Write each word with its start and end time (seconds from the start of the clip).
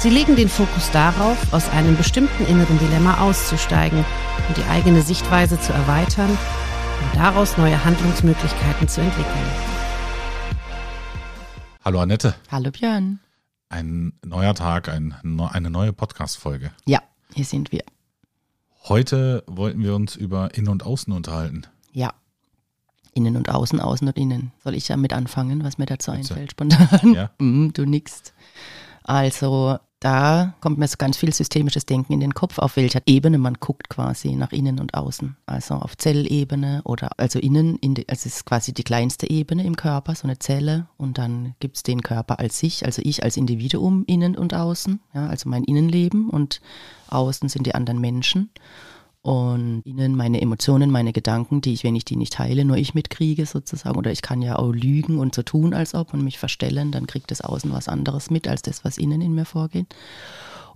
Sie 0.00 0.10
legen 0.10 0.36
den 0.36 0.48
Fokus 0.48 0.92
darauf, 0.92 1.52
aus 1.52 1.68
einem 1.70 1.96
bestimmten 1.96 2.46
inneren 2.46 2.78
Dilemma 2.78 3.20
auszusteigen 3.20 4.04
und 4.46 4.56
die 4.56 4.62
eigene 4.70 5.02
Sichtweise 5.02 5.60
zu 5.60 5.72
erweitern 5.72 6.30
und 6.30 7.16
daraus 7.16 7.56
neue 7.58 7.84
Handlungsmöglichkeiten 7.84 8.86
zu 8.86 9.00
entwickeln. 9.00 9.50
Hallo 11.84 11.98
Annette. 11.98 12.36
Hallo 12.48 12.70
Björn. 12.70 13.18
Ein 13.70 14.12
neuer 14.24 14.54
Tag, 14.54 14.88
ein, 14.88 15.16
eine 15.52 15.68
neue 15.68 15.92
Podcast-Folge. 15.92 16.70
Ja, 16.86 17.02
hier 17.34 17.44
sind 17.44 17.72
wir. 17.72 17.82
Heute 18.84 19.42
wollten 19.48 19.82
wir 19.82 19.96
uns 19.96 20.14
über 20.14 20.54
Innen 20.54 20.68
und 20.68 20.86
Außen 20.86 21.12
unterhalten. 21.12 21.62
Ja. 21.90 22.14
Innen 23.14 23.36
und 23.36 23.48
Außen, 23.50 23.80
Außen 23.80 24.06
und 24.06 24.16
Innen. 24.16 24.52
Soll 24.62 24.76
ich 24.76 24.86
ja 24.86 24.96
mit 24.96 25.12
anfangen, 25.12 25.64
was 25.64 25.76
mir 25.76 25.86
dazu 25.86 26.12
Bitte. 26.12 26.20
einfällt, 26.34 26.52
spontan? 26.52 27.14
Ja. 27.14 27.30
Mm, 27.40 27.70
du 27.72 27.84
nix. 27.84 28.32
Also, 29.02 29.78
da 30.00 30.54
kommt 30.60 30.78
mir 30.78 30.86
so 30.86 30.96
ganz 30.96 31.16
viel 31.16 31.32
systemisches 31.32 31.84
Denken 31.84 32.12
in 32.12 32.20
den 32.20 32.34
Kopf, 32.34 32.58
auf 32.58 32.76
welcher 32.76 33.00
Ebene 33.06 33.38
man 33.38 33.54
guckt 33.54 33.88
quasi 33.88 34.36
nach 34.36 34.52
innen 34.52 34.78
und 34.78 34.94
außen. 34.94 35.36
Also 35.46 35.74
auf 35.74 35.96
Zellebene 35.96 36.82
oder 36.84 37.10
also 37.18 37.38
innen, 37.40 37.76
in 37.76 37.94
die, 37.94 38.08
also 38.08 38.28
es 38.28 38.36
ist 38.36 38.46
quasi 38.46 38.72
die 38.72 38.84
kleinste 38.84 39.28
Ebene 39.28 39.64
im 39.64 39.76
Körper, 39.76 40.14
so 40.14 40.28
eine 40.28 40.38
Zelle. 40.38 40.86
Und 40.96 41.18
dann 41.18 41.54
gibt 41.58 41.76
es 41.76 41.82
den 41.82 42.02
Körper 42.02 42.38
als 42.38 42.58
sich, 42.58 42.84
also 42.84 43.02
ich 43.04 43.24
als 43.24 43.36
Individuum, 43.36 44.04
innen 44.06 44.36
und 44.36 44.54
außen, 44.54 45.00
ja, 45.14 45.26
also 45.26 45.48
mein 45.48 45.64
Innenleben 45.64 46.30
und 46.30 46.60
außen 47.08 47.48
sind 47.48 47.66
die 47.66 47.74
anderen 47.74 48.00
Menschen 48.00 48.50
und 49.22 49.82
ihnen 49.84 50.14
meine 50.16 50.40
Emotionen, 50.40 50.90
meine 50.90 51.12
Gedanken, 51.12 51.60
die 51.60 51.72
ich, 51.72 51.84
wenn 51.84 51.96
ich 51.96 52.04
die 52.04 52.16
nicht 52.16 52.38
heile, 52.38 52.64
nur 52.64 52.76
ich 52.76 52.94
mitkriege 52.94 53.46
sozusagen. 53.46 53.98
Oder 53.98 54.12
ich 54.12 54.22
kann 54.22 54.42
ja 54.42 54.56
auch 54.58 54.72
lügen 54.72 55.18
und 55.18 55.34
so 55.34 55.42
tun, 55.42 55.74
als 55.74 55.94
ob 55.94 56.14
und 56.14 56.22
mich 56.22 56.38
verstellen, 56.38 56.92
dann 56.92 57.06
kriegt 57.06 57.30
das 57.30 57.40
Außen 57.40 57.72
was 57.72 57.88
anderes 57.88 58.30
mit, 58.30 58.48
als 58.48 58.62
das, 58.62 58.84
was 58.84 58.96
innen 58.96 59.20
in 59.20 59.34
mir 59.34 59.44
vorgeht. 59.44 59.86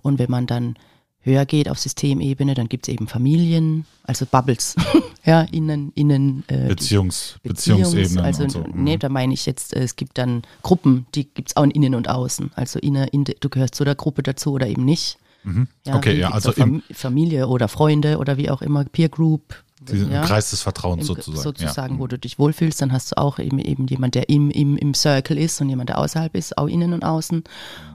Und 0.01 0.19
wenn 0.19 0.29
man 0.29 0.45
dann 0.45 0.75
höher 1.23 1.45
geht 1.45 1.69
auf 1.69 1.79
Systemebene, 1.79 2.53
dann 2.53 2.67
gibt 2.67 2.87
es 2.87 2.93
eben 2.93 3.07
Familien, 3.07 3.85
also 4.03 4.25
Bubbles, 4.25 4.75
ja, 5.25 5.43
innen, 5.43 5.91
innen. 5.95 6.43
Äh, 6.47 6.67
Beziehungs, 6.67 7.39
Beziehungsebene. 7.43 8.21
Also, 8.21 8.47
so. 8.49 8.65
nee, 8.73 8.95
mhm. 8.95 8.99
da 8.99 9.09
meine 9.09 9.33
ich 9.33 9.45
jetzt, 9.45 9.73
es 9.73 9.95
gibt 9.95 10.17
dann 10.17 10.43
Gruppen, 10.61 11.07
die 11.15 11.29
gibt 11.33 11.49
es 11.49 11.57
auch 11.57 11.63
in 11.63 11.71
Innen 11.71 11.95
und 11.95 12.09
Außen. 12.09 12.51
Also 12.55 12.77
inne, 12.79 13.07
in, 13.07 13.23
du 13.23 13.49
gehörst 13.49 13.75
zu 13.75 13.85
der 13.85 13.95
Gruppe 13.95 14.21
dazu 14.21 14.51
oder 14.51 14.67
eben 14.67 14.83
nicht. 14.83 15.17
Mhm. 15.43 15.67
Ja, 15.85 15.95
okay, 15.95 16.17
ja, 16.17 16.31
also 16.31 16.51
Fam 16.51 16.83
Familie 16.91 17.47
oder 17.47 17.67
Freunde 17.67 18.17
oder 18.17 18.37
wie 18.37 18.49
auch 18.49 18.61
immer, 18.61 18.83
Peer 18.85 19.09
Group. 19.09 19.63
Diesen 19.81 20.11
ja, 20.11 20.23
Kreis 20.23 20.51
des 20.51 20.61
Vertrauens 20.61 21.05
sozusagen. 21.05 21.43
Sozusagen, 21.43 21.95
ja. 21.95 21.99
wo 21.99 22.07
du 22.07 22.17
dich 22.17 22.39
wohlfühlst, 22.39 22.81
dann 22.81 22.93
hast 22.93 23.11
du 23.11 23.17
auch 23.17 23.37
eben, 23.39 23.59
eben 23.59 23.87
jemand, 23.87 24.15
der 24.15 24.29
im, 24.29 24.49
im, 24.49 24.77
im 24.77 24.93
Circle 24.93 25.37
ist 25.37 25.59
und 25.59 25.67
jemand, 25.67 25.89
der 25.89 25.99
außerhalb 25.99 26.33
ist, 26.35 26.57
auch 26.57 26.67
innen 26.67 26.93
und 26.93 27.03
außen. 27.03 27.43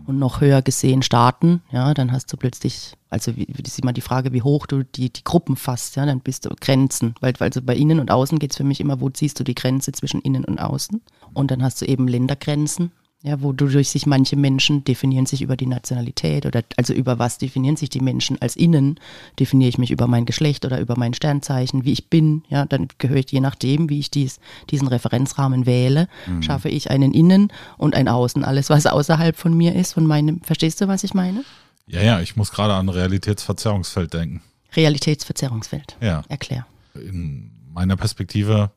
Und 0.07 0.19
noch 0.19 0.41
höher 0.41 0.63
gesehen 0.63 1.03
starten, 1.03 1.63
ja, 1.71 1.93
dann 1.95 2.13
hast 2.13 2.33
du 2.33 2.37
plötzlich, 2.37 2.95
also 3.11 3.37
wie, 3.37 3.47
wie 3.51 3.63
ist 3.63 3.79
immer 3.79 3.93
die 3.93 4.01
Frage, 4.01 4.33
wie 4.33 4.43
hoch 4.43 4.67
du 4.67 4.83
die, 4.83 5.11
die 5.11 5.25
Gruppen 5.25 5.57
fasst, 5.57 5.97
ja, 5.97 6.07
dann 6.07 6.21
bist 6.21 6.45
du 6.45 6.51
Grenzen. 6.61 7.15
Weil 7.21 7.35
also 7.39 7.63
bei 7.63 7.77
innen 7.77 8.01
und 8.01 8.11
außen 8.11 8.39
geht 8.39 8.53
es 8.53 8.57
für 8.57 8.65
mich 8.65 8.81
immer, 8.81 9.01
wo 9.01 9.09
ziehst 9.11 9.39
du 9.41 9.45
die 9.45 9.55
Grenze 9.55 9.93
zwischen 9.93 10.21
innen 10.21 10.45
und 10.45 10.59
außen? 10.59 11.01
Und 11.35 11.51
dann 11.51 11.63
hast 11.63 11.81
du 11.81 11.87
eben 11.87 12.09
Ländergrenzen, 12.09 12.93
ja, 13.23 13.43
wodurch 13.43 13.89
sich 13.89 14.07
manche 14.07 14.37
Menschen 14.37 14.85
definieren 14.85 15.27
sich 15.27 15.43
über 15.43 15.57
die 15.57 15.67
Nationalität 15.67 16.47
oder 16.47 16.63
also 16.77 16.93
über 16.95 17.19
was 17.19 17.39
definieren 17.39 17.77
sich 17.77 17.91
die 17.91 18.01
Menschen 18.01 18.41
als 18.41 18.55
innen, 18.55 19.01
definiere 19.41 19.69
ich 19.69 19.79
mich 19.79 19.91
über 19.91 20.07
mein 20.07 20.25
Geschlecht 20.25 20.65
oder 20.65 20.81
über 20.81 20.97
mein 20.97 21.15
Sternzeichen, 21.15 21.85
wie 21.85 21.93
ich 21.93 22.11
bin, 22.11 22.45
ja, 22.49 22.65
dann 22.65 22.87
gehöre 22.99 23.19
ich 23.19 23.33
je 23.33 23.41
nachdem, 23.41 23.91
wie 23.91 23.99
ich 23.99 24.13
dies, 24.13 24.39
diesen 24.71 24.87
Referenzrahmen 24.87 25.67
wähle, 25.67 26.09
mhm. 26.27 26.43
schaffe 26.43 26.69
ich 26.69 26.93
einen 26.93 27.13
Innen 27.13 27.53
und 27.77 27.97
ein 27.97 28.07
Außen, 28.07 28.45
alles 28.45 28.71
was 28.71 28.87
außerhalb 28.87 29.37
von 29.37 29.57
mir 29.57 29.75
ist, 29.75 29.95
von 29.95 30.07
meinem, 30.07 30.41
verstehst 30.43 30.81
du, 30.81 30.87
was 30.87 31.03
ich 31.03 31.13
meine? 31.13 31.45
Ja, 31.89 32.03
ja, 32.03 32.21
ich 32.21 32.37
muss 32.37 32.53
gerade 32.53 32.75
an 32.75 32.89
Realitätsverzerrungsfeld 32.89 34.15
denken. 34.15 34.43
Realitätsverzerrungsfeld. 34.77 35.97
Ja. 36.01 36.23
Erklär. 36.29 36.67
In 36.95 37.51
meiner 37.73 37.97
Perspektive 37.97 38.71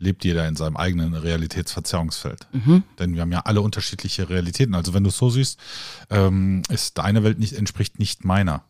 lebt 0.00 0.24
jeder 0.24 0.48
in 0.48 0.56
seinem 0.56 0.76
eigenen 0.76 1.14
Realitätsverzerrungsfeld. 1.14 2.48
Mhm. 2.52 2.82
Denn 2.98 3.14
wir 3.14 3.20
haben 3.20 3.32
ja 3.32 3.40
alle 3.40 3.60
unterschiedliche 3.60 4.28
Realitäten. 4.28 4.74
Also 4.74 4.94
wenn 4.94 5.04
du 5.04 5.10
es 5.10 5.16
so 5.16 5.30
siehst, 5.30 5.60
ähm, 6.08 6.62
ist 6.70 6.98
deine 6.98 7.22
Welt 7.22 7.38
nicht, 7.38 7.52
entspricht 7.52 7.98
nicht 7.98 8.24
meiner. 8.24 8.64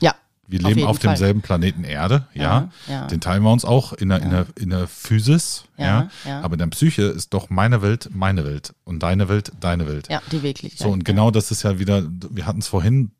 Ja. 0.00 0.14
Wir 0.46 0.60
leben 0.60 0.82
auf, 0.84 0.90
auf 0.90 0.98
demselben 0.98 1.40
Planeten 1.40 1.84
Erde, 1.84 2.28
ja, 2.34 2.42
ja, 2.42 2.70
ja, 2.86 3.06
Den 3.06 3.22
teilen 3.22 3.42
wir 3.42 3.50
uns 3.50 3.64
auch 3.64 3.94
in 3.94 4.10
der, 4.10 4.18
ja. 4.18 4.24
in 4.24 4.30
der, 4.30 4.46
in 4.60 4.70
der 4.70 4.86
Physis, 4.86 5.64
ja, 5.78 6.10
Aber 6.42 6.52
in 6.52 6.58
der 6.58 6.66
Psyche 6.66 7.04
ist 7.04 7.32
doch 7.32 7.48
meine 7.48 7.80
Welt 7.80 8.10
meine 8.12 8.44
Welt 8.44 8.74
und 8.84 9.02
deine 9.02 9.30
Welt 9.30 9.52
deine 9.58 9.88
Welt. 9.88 10.08
Ja, 10.10 10.20
die 10.30 10.42
Wirklichkeit. 10.42 10.86
So, 10.86 10.90
und 10.90 11.06
genau 11.06 11.30
das 11.30 11.50
ist 11.50 11.62
ja 11.62 11.78
wieder, 11.78 12.06
wir 12.28 12.44
hatten 12.44 12.58
es 12.58 12.68
vorhin, 12.68 13.12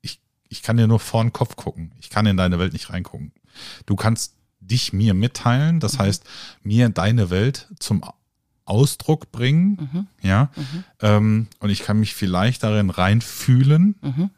ich, 0.00 0.22
ich 0.48 0.62
kann 0.62 0.78
dir 0.78 0.86
nur 0.86 0.98
vor 0.98 1.22
den 1.22 1.34
Kopf 1.34 1.56
gucken. 1.56 1.92
Ich 2.00 2.08
kann 2.08 2.24
in 2.24 2.38
deine 2.38 2.58
Welt 2.58 2.72
nicht 2.72 2.88
reingucken. 2.88 3.32
Du 3.84 3.94
kannst 3.94 4.34
dich 4.66 4.92
mir 4.92 5.14
mitteilen, 5.14 5.80
das 5.80 5.94
mhm. 5.94 5.98
heißt, 5.98 6.24
mir 6.62 6.88
deine 6.88 7.30
Welt 7.30 7.68
zum 7.78 8.02
Ausdruck 8.64 9.32
bringen, 9.32 9.88
mhm. 9.92 10.06
ja, 10.22 10.50
mhm. 10.56 10.84
Ähm, 11.00 11.46
und 11.58 11.70
ich 11.70 11.82
kann 11.82 12.00
mich 12.00 12.14
vielleicht 12.14 12.62
darin 12.62 12.90
reinfühlen. 12.90 13.96
Mhm. 14.00 14.30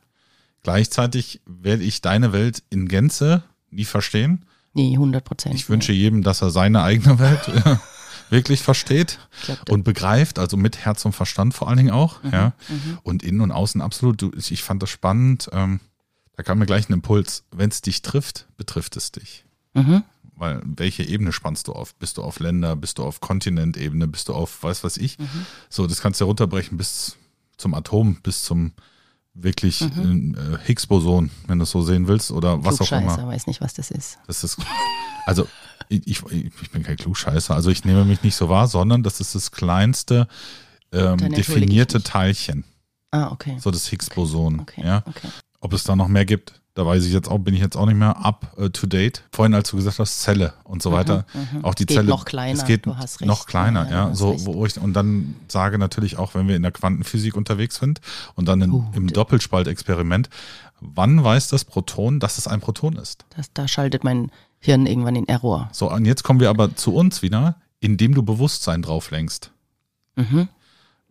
Gleichzeitig 0.63 1.43
werde 1.47 1.83
ich 1.83 2.01
deine 2.01 2.33
Welt 2.33 2.63
in 2.71 2.89
Gänze 2.89 3.43
nie 3.71 3.85
verstehen. 3.85 4.47
Nee, 4.73 4.95
100 4.95 5.25
Prozent. 5.25 5.55
Ich 5.55 5.69
wünsche 5.69 5.93
jedem, 5.93 6.23
dass 6.23 6.43
er 6.43 6.51
seine 6.51 6.83
eigene 6.83 7.19
Welt 7.19 7.49
äh, 7.49 7.77
wirklich 8.31 8.63
versteht 8.63 9.19
und 9.69 9.85
begreift, 9.85 10.39
also 10.39 10.57
mit 10.57 10.79
Herz 10.79 11.05
und 11.05 11.13
Verstand 11.13 11.55
vor 11.55 11.69
allen 11.69 11.77
Dingen 11.77 11.91
auch, 11.91 12.23
mhm. 12.23 12.31
ja, 12.33 12.53
mhm. 12.69 12.99
und 13.03 13.23
innen 13.23 13.43
und 13.43 13.53
außen 13.53 13.83
absolut. 13.83 14.23
Ich 14.51 14.63
fand 14.63 14.83
das 14.83 14.91
spannend. 14.91 15.51
Ähm, 15.53 15.81
da 16.37 16.43
kam 16.43 16.59
mir 16.59 16.67
gleich 16.67 16.89
ein 16.89 16.95
Impuls. 16.95 17.45
Wenn 17.53 17.71
es 17.71 17.83
dich 17.83 18.03
trifft, 18.03 18.47
betrifft 18.57 18.97
es 18.97 19.13
dich. 19.13 19.45
Mhm 19.75 20.03
weil 20.37 20.61
welche 20.65 21.03
Ebene 21.05 21.33
spannst 21.33 21.69
du 21.69 21.73
auf? 21.73 21.95
Bist 21.95 22.19
du 22.19 22.23
auf 22.23 22.41
Länder, 22.41 22.77
bist 22.77 22.99
du 22.99 23.05
auf 23.05 23.21
Kontinentebene, 23.21 24.09
bist 24.09 24.29
du 24.29 24.35
auf 24.35 24.63
weiß 24.63 24.85
was 24.85 24.97
ich? 24.97 25.19
Mhm. 25.19 25.47
So, 25.69 25.87
das 25.87 26.01
kannst 26.01 26.21
du 26.21 26.25
runterbrechen 26.25 26.77
bis 26.77 27.17
zum 27.57 27.75
Atom, 27.75 28.17
bis 28.23 28.43
zum 28.43 28.73
wirklich 29.35 29.81
mhm. 29.81 30.37
äh, 30.37 30.59
Higgs-Boson, 30.67 31.31
wenn 31.47 31.59
du 31.59 31.65
es 31.65 31.71
so 31.71 31.83
sehen 31.83 32.07
willst, 32.07 32.31
oder 32.31 32.65
was 32.65 32.81
auch 32.81 32.93
immer. 32.93 33.19
Ich 33.19 33.27
weiß 33.27 33.47
nicht, 33.49 33.61
was 33.61 33.75
das 33.75 33.91
ist. 33.91 34.19
Das 34.27 34.45
ist, 34.45 34.59
also 35.27 35.49
ich, 35.89 36.07
ich, 36.07 36.23
ich 36.31 36.71
bin 36.71 36.83
kein 36.83 36.97
Klugscheißer, 36.97 37.55
also 37.55 37.71
ich 37.71 37.85
nehme 37.85 38.05
mich 38.05 38.23
nicht 38.23 38.37
so 38.37 38.49
wahr, 38.49 38.69
sondern 38.69 39.03
das 39.03 39.21
ist 39.21 39.35
das 39.35 39.51
kleinste 39.51 40.29
ähm, 40.93 41.19
definierte 41.19 42.03
Teilchen. 42.03 42.65
Ah, 43.11 43.31
okay. 43.31 43.59
So 43.61 43.71
das 43.71 43.89
Higgs-Boson. 43.89 44.61
Okay, 44.61 44.83
ja? 44.85 45.03
Okay. 45.07 45.29
Ob 45.61 45.73
es 45.73 45.85
da 45.85 45.97
noch 45.97 46.09
mehr 46.09 46.25
gibt, 46.25 46.61
da 46.75 46.85
weiß 46.85 47.05
ich 47.05 47.13
jetzt 47.13 47.29
auch, 47.31 47.39
bin 47.39 47.55
ich 47.55 47.61
jetzt 47.61 47.77
auch 47.77 47.87
nicht 47.87 47.97
mehr 47.97 48.25
up 48.25 48.53
uh, 48.59 48.69
to 48.69 48.87
date. 48.87 49.23
Vorhin, 49.33 49.55
als 49.55 49.71
du 49.71 49.77
gesagt 49.77 50.01
hast, 50.01 50.21
Zelle 50.21 50.55
und 50.65 50.83
so 50.83 50.91
mhm, 50.91 50.95
weiter. 50.95 51.27
Mhm, 51.33 51.65
auch 51.65 51.75
die 51.75 51.87
geht 51.87 51.97
Zelle. 51.97 52.09
noch 52.09 52.25
kleiner. 52.25 52.59
Es 52.59 52.67
geht 52.67 52.87
noch 52.87 53.47
kleiner, 53.47 53.89
ja. 53.89 54.09
ja 54.09 54.15
so, 54.15 54.45
wo 54.45 54.67
ich, 54.67 54.79
und 54.79 54.93
dann 54.93 55.37
sage 55.47 55.79
natürlich 55.79 56.19
auch, 56.19 56.35
wenn 56.35 56.49
wir 56.49 56.57
in 56.57 56.63
der 56.63 56.73
Quantenphysik 56.73 57.37
unterwegs 57.37 57.77
sind 57.77 58.01
und 58.35 58.49
dann 58.49 58.61
in, 58.61 58.73
uh, 58.73 58.85
im 58.93 59.07
Doppelspaltexperiment, 59.07 60.29
wann 60.81 61.23
weiß 61.23 61.49
das 61.49 61.65
Proton, 61.65 62.19
dass 62.19 62.39
es 62.39 62.49
ein 62.49 62.61
Proton 62.61 62.97
ist? 62.97 63.25
Das, 63.37 63.53
da 63.53 63.69
schaltet 63.69 64.03
mein 64.03 64.33
Hirn 64.59 64.87
irgendwann 64.87 65.15
in 65.15 65.29
Error. 65.29 65.69
So, 65.73 65.93
und 65.93 66.07
jetzt 66.07 66.25
kommen 66.25 66.41
wir 66.41 66.51
aber 66.51 66.75
zu 66.75 66.95
uns 66.95 67.23
wieder, 67.23 67.57
indem 67.79 68.15
du 68.15 68.23
Bewusstsein 68.25 68.83
drauf 68.83 69.13
lenkst. 69.13 69.53
Mhm. 70.17 70.49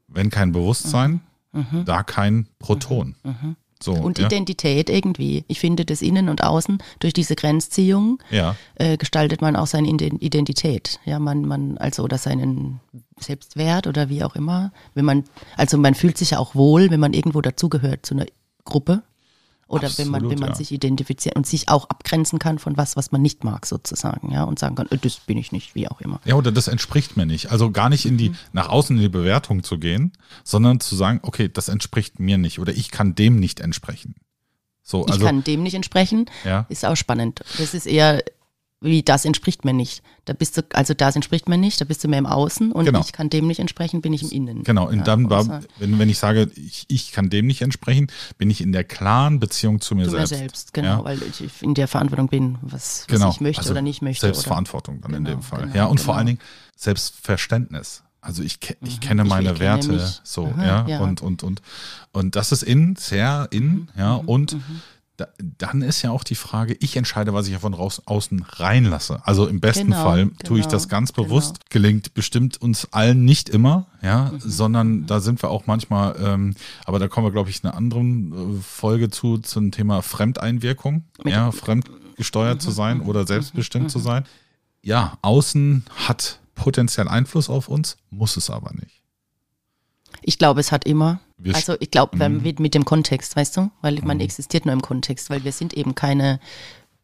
Wenn 0.07 0.29
kein 0.29 0.51
Bewusstsein, 0.51 1.21
mhm. 1.53 1.65
mhm. 1.71 1.85
da 1.85 2.03
kein 2.03 2.47
Proton. 2.59 3.15
Mhm. 3.23 3.55
So, 3.83 3.91
und 3.91 4.17
ja. 4.17 4.27
Identität 4.27 4.89
irgendwie. 4.89 5.43
Ich 5.47 5.59
finde, 5.59 5.83
das 5.83 6.01
Innen 6.01 6.29
und 6.29 6.41
Außen, 6.41 6.77
durch 6.99 7.13
diese 7.13 7.35
Grenzziehung 7.35 8.19
ja. 8.31 8.55
äh, 8.75 8.95
gestaltet 8.95 9.41
man 9.41 9.57
auch 9.57 9.67
seine 9.67 9.89
Identität. 9.89 10.99
Ja, 11.03 11.19
man, 11.19 11.41
man, 11.45 11.77
also 11.77 12.03
oder 12.03 12.17
seinen 12.17 12.79
Selbstwert 13.19 13.87
oder 13.87 14.07
wie 14.07 14.23
auch 14.23 14.35
immer. 14.37 14.71
Wenn 14.93 15.03
man, 15.03 15.25
also 15.57 15.77
man 15.77 15.95
fühlt 15.95 16.17
sich 16.17 16.31
ja 16.31 16.39
auch 16.39 16.55
wohl, 16.55 16.91
wenn 16.91 16.99
man 17.01 17.13
irgendwo 17.13 17.41
dazugehört 17.41 18.05
zu 18.05 18.13
einer 18.13 18.25
Gruppe. 18.63 19.03
Oder 19.67 19.87
Absolut, 19.87 19.97
wenn 19.97 20.11
man, 20.11 20.29
wenn 20.29 20.39
man 20.39 20.49
ja. 20.49 20.55
sich 20.55 20.71
identifiziert 20.71 21.35
und 21.35 21.47
sich 21.47 21.69
auch 21.69 21.89
abgrenzen 21.89 22.37
kann 22.37 22.59
von 22.59 22.77
was, 22.77 22.95
was 22.95 23.11
man 23.11 23.21
nicht 23.21 23.43
mag, 23.43 23.65
sozusagen, 23.65 24.31
ja, 24.31 24.43
und 24.43 24.59
sagen 24.59 24.75
kann, 24.75 24.87
äh, 24.91 24.97
das 24.97 25.17
bin 25.21 25.37
ich 25.37 25.51
nicht, 25.51 25.73
wie 25.73 25.87
auch 25.87 26.01
immer. 26.01 26.19
Ja, 26.25 26.35
oder 26.35 26.51
das 26.51 26.67
entspricht 26.67 27.17
mir 27.17 27.25
nicht. 27.25 27.51
Also 27.51 27.71
gar 27.71 27.89
nicht 27.89 28.05
in 28.05 28.17
die, 28.17 28.29
mhm. 28.29 28.37
nach 28.51 28.69
außen 28.69 28.95
in 28.95 29.01
die 29.01 29.09
Bewertung 29.09 29.63
zu 29.63 29.79
gehen, 29.79 30.13
sondern 30.43 30.79
zu 30.79 30.95
sagen, 30.95 31.19
okay, 31.23 31.49
das 31.51 31.69
entspricht 31.69 32.19
mir 32.19 32.37
nicht 32.37 32.59
oder 32.59 32.73
ich 32.73 32.91
kann 32.91 33.15
dem 33.15 33.39
nicht 33.39 33.59
entsprechen. 33.59 34.15
So, 34.83 35.05
also, 35.05 35.19
ich 35.19 35.25
kann 35.25 35.43
dem 35.43 35.63
nicht 35.63 35.75
entsprechen, 35.75 36.29
ja. 36.43 36.65
ist 36.67 36.85
auch 36.85 36.97
spannend. 36.97 37.41
Das 37.57 37.73
ist 37.73 37.87
eher 37.87 38.21
wie 38.83 39.01
das 39.01 39.25
entspricht 39.25 39.65
mir 39.65 39.73
nicht. 39.73 40.03
Da 40.25 40.33
bist 40.33 40.57
du, 40.57 40.61
also 40.73 40.93
das 40.93 41.15
entspricht 41.15 41.49
mir 41.49 41.57
nicht, 41.57 41.81
da 41.81 41.85
bist 41.85 42.03
du 42.03 42.07
mehr 42.07 42.19
im 42.19 42.25
Außen 42.25 42.71
und 42.71 42.85
genau. 42.85 43.01
ich 43.01 43.13
kann 43.13 43.29
dem 43.29 43.47
nicht 43.47 43.59
entsprechen, 43.59 44.01
bin 44.01 44.13
ich 44.13 44.23
im 44.23 44.29
Innen. 44.29 44.63
Genau, 44.63 44.87
und 44.87 44.97
ja, 44.97 45.03
dann 45.03 45.29
war, 45.29 45.61
wenn, 45.79 45.97
wenn 45.99 46.09
ich 46.09 46.19
sage, 46.19 46.51
ich, 46.55 46.85
ich 46.87 47.11
kann 47.11 47.29
dem 47.29 47.47
nicht 47.47 47.61
entsprechen, 47.61 48.07
bin 48.37 48.49
ich 48.49 48.61
in 48.61 48.71
der 48.71 48.83
klaren 48.83 49.39
Beziehung 49.39 49.81
zu 49.81 49.95
mir 49.95 50.05
zu 50.05 50.11
selbst. 50.11 50.31
Mir 50.31 50.37
selbst, 50.37 50.73
genau, 50.73 50.99
ja. 50.99 51.03
weil 51.03 51.19
ich 51.23 51.63
in 51.63 51.73
der 51.73 51.87
Verantwortung 51.87 52.27
bin, 52.27 52.57
was, 52.61 52.73
was 52.73 53.07
genau. 53.07 53.29
ich 53.31 53.41
möchte 53.41 53.61
also 53.61 53.71
oder 53.71 53.81
nicht 53.81 54.01
möchte. 54.01 54.25
Selbstverantwortung 54.25 54.99
oder, 54.99 55.09
dann 55.09 55.23
genau, 55.23 55.29
in 55.29 55.37
dem 55.37 55.41
Fall. 55.43 55.61
Genau, 55.63 55.75
ja, 55.75 55.85
und 55.85 55.99
vor 55.99 56.13
genau. 56.13 56.17
allen 56.17 56.27
Dingen 56.27 56.39
Selbstverständnis. 56.75 58.03
Also 58.21 58.41
ich, 58.41 58.59
ich 58.81 58.95
mhm. 58.95 58.99
kenne 59.01 59.23
meine 59.25 59.51
ich 59.51 59.59
Werte 59.59 59.91
mich. 59.91 60.21
so, 60.23 60.45
Aha, 60.45 60.65
ja, 60.65 60.87
ja, 60.87 60.99
und 61.01 61.21
und 61.21 61.43
und 61.43 61.61
und 62.13 62.37
das 62.37 62.53
ist 62.53 62.63
in 62.63 62.95
sehr 62.95 63.49
in, 63.51 63.65
mhm. 63.65 63.87
ja, 63.97 64.15
und 64.15 64.53
mhm 64.53 64.81
da, 65.17 65.27
dann 65.37 65.83
ist 65.83 66.01
ja 66.01 66.09
auch 66.09 66.23
die 66.23 66.35
Frage, 66.35 66.75
ich 66.79 66.97
entscheide, 66.97 67.33
was 67.33 67.47
ich 67.47 67.55
von 67.57 67.75
raus, 67.75 68.01
außen 68.05 68.45
reinlasse. 68.49 69.21
Also 69.25 69.47
im 69.47 69.59
besten 69.59 69.91
genau, 69.91 70.03
Fall 70.03 70.25
genau, 70.25 70.35
tue 70.43 70.59
ich 70.59 70.65
das 70.65 70.89
ganz 70.89 71.13
genau. 71.13 71.27
bewusst. 71.27 71.59
Genau. 71.59 71.65
Gelingt 71.69 72.13
bestimmt 72.15 72.59
uns 72.61 72.87
allen 72.91 73.23
nicht 73.23 73.49
immer, 73.49 73.87
ja, 74.01 74.31
mhm. 74.31 74.39
sondern 74.39 75.05
da 75.05 75.19
sind 75.19 75.41
wir 75.43 75.49
auch 75.49 75.67
manchmal, 75.67 76.15
ähm, 76.19 76.55
aber 76.85 76.97
da 76.97 77.07
kommen 77.07 77.27
wir, 77.27 77.31
glaube 77.31 77.51
ich, 77.51 77.63
in 77.63 77.69
einer 77.69 77.77
anderen 77.77 78.57
äh, 78.57 78.61
Folge 78.61 79.09
zu, 79.11 79.37
zum 79.37 79.71
Thema 79.71 80.01
Fremdeinwirkung, 80.01 81.03
Mit 81.23 81.33
ja, 81.33 81.51
fremdgesteuert 81.51 82.55
mhm. 82.55 82.59
zu 82.59 82.71
sein 82.71 83.01
oder 83.01 83.21
mhm. 83.21 83.27
selbstbestimmt 83.27 83.85
mhm. 83.85 83.89
zu 83.89 83.99
sein. 83.99 84.25
Ja, 84.81 85.19
außen 85.21 85.85
hat 86.07 86.39
potenziell 86.55 87.07
Einfluss 87.07 87.49
auf 87.49 87.67
uns, 87.67 87.97
muss 88.09 88.35
es 88.35 88.49
aber 88.49 88.73
nicht. 88.73 89.03
Ich 90.23 90.37
glaube, 90.37 90.59
es 90.59 90.71
hat 90.71 90.85
immer. 90.85 91.19
Wir 91.43 91.55
also 91.55 91.75
ich 91.79 91.91
glaube, 91.91 92.17
mhm. 92.29 92.41
mit 92.59 92.73
dem 92.73 92.85
Kontext, 92.85 93.35
weißt 93.35 93.57
du? 93.57 93.69
Weil 93.81 93.95
man 94.03 94.17
mhm. 94.17 94.23
existiert 94.23 94.65
nur 94.65 94.73
im 94.73 94.81
Kontext, 94.81 95.29
weil 95.29 95.43
wir 95.43 95.51
sind 95.51 95.73
eben 95.73 95.93
keine 95.93 96.39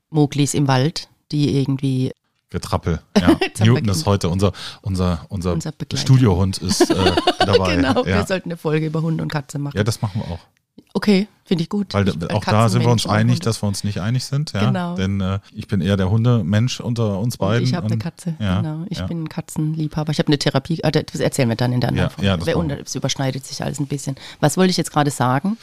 Moglis 0.10 0.54
im 0.54 0.68
Wald, 0.68 1.10
die 1.32 1.58
irgendwie 1.58 2.12
Getrappel. 2.50 3.00
Ja. 3.20 3.38
Newton 3.64 3.90
ist 3.90 4.06
heute 4.06 4.30
unser, 4.30 4.54
unser, 4.82 5.26
unser, 5.30 5.54
unser 5.54 5.74
Studiohund 5.96 6.58
ist 6.60 6.90
äh, 6.90 7.12
dabei. 7.40 7.76
genau, 7.76 8.06
ja. 8.06 8.18
wir 8.18 8.26
sollten 8.26 8.50
eine 8.50 8.58
Folge 8.58 8.88
über 8.88 9.02
Hunde 9.02 9.22
und 9.22 9.30
Katze 9.32 9.60
machen. 9.60 9.78
Ja, 9.78 9.84
das 9.84 10.02
machen 10.02 10.22
wir 10.22 10.32
auch. 10.34 10.40
Okay, 10.94 11.28
finde 11.46 11.64
ich 11.64 11.70
gut. 11.70 11.94
Weil 11.94 12.08
ich 12.08 12.32
auch 12.32 12.44
da 12.44 12.68
sind 12.68 12.82
wir 12.82 12.90
uns 12.90 13.06
einig, 13.06 13.40
dass 13.40 13.62
wir 13.62 13.68
uns 13.68 13.84
nicht 13.84 14.02
einig 14.02 14.26
sind. 14.26 14.54
Ja? 14.54 14.66
Genau. 14.66 14.96
Denn 14.96 15.22
äh, 15.22 15.40
ich 15.54 15.68
bin 15.68 15.82
eher 15.82 15.98
der 15.98 16.10
Hundemensch 16.10 16.80
unter 16.80 17.20
uns 17.20 17.38
beiden. 17.38 17.64
Und 17.64 17.70
ich 17.70 17.76
habe 17.76 17.88
eine 17.88 17.98
Katze, 17.98 18.36
ja, 18.40 18.62
genau. 18.62 18.86
Ich 18.90 19.00
ja. 19.00 19.08
bin 19.08 19.24
ein 19.24 19.30
Katzenliebhaber. 19.30 20.12
Ich 20.12 20.20
habe 20.20 20.28
eine 20.28 20.40
Therapie, 20.40 20.80
äh, 20.82 20.92
das 20.92 21.22
erzählen 21.22 21.50
wir 21.50 21.56
dann 21.56 21.74
in 21.74 21.82
der 21.82 21.90
anderen 21.90 22.10
ja, 22.10 22.38
Folge. 22.38 22.60
Ja, 22.60 22.76
das, 22.76 22.86
das 22.86 22.96
überschneidet 22.96 23.46
sich 23.46 23.64
alles 23.64 23.80
ein 23.80 23.88
bisschen. 23.88 24.16
Was 24.40 24.58
wollte 24.58 24.72
ich 24.72 24.78
jetzt 24.78 24.92
gerade 24.92 25.12
sagen? 25.12 25.58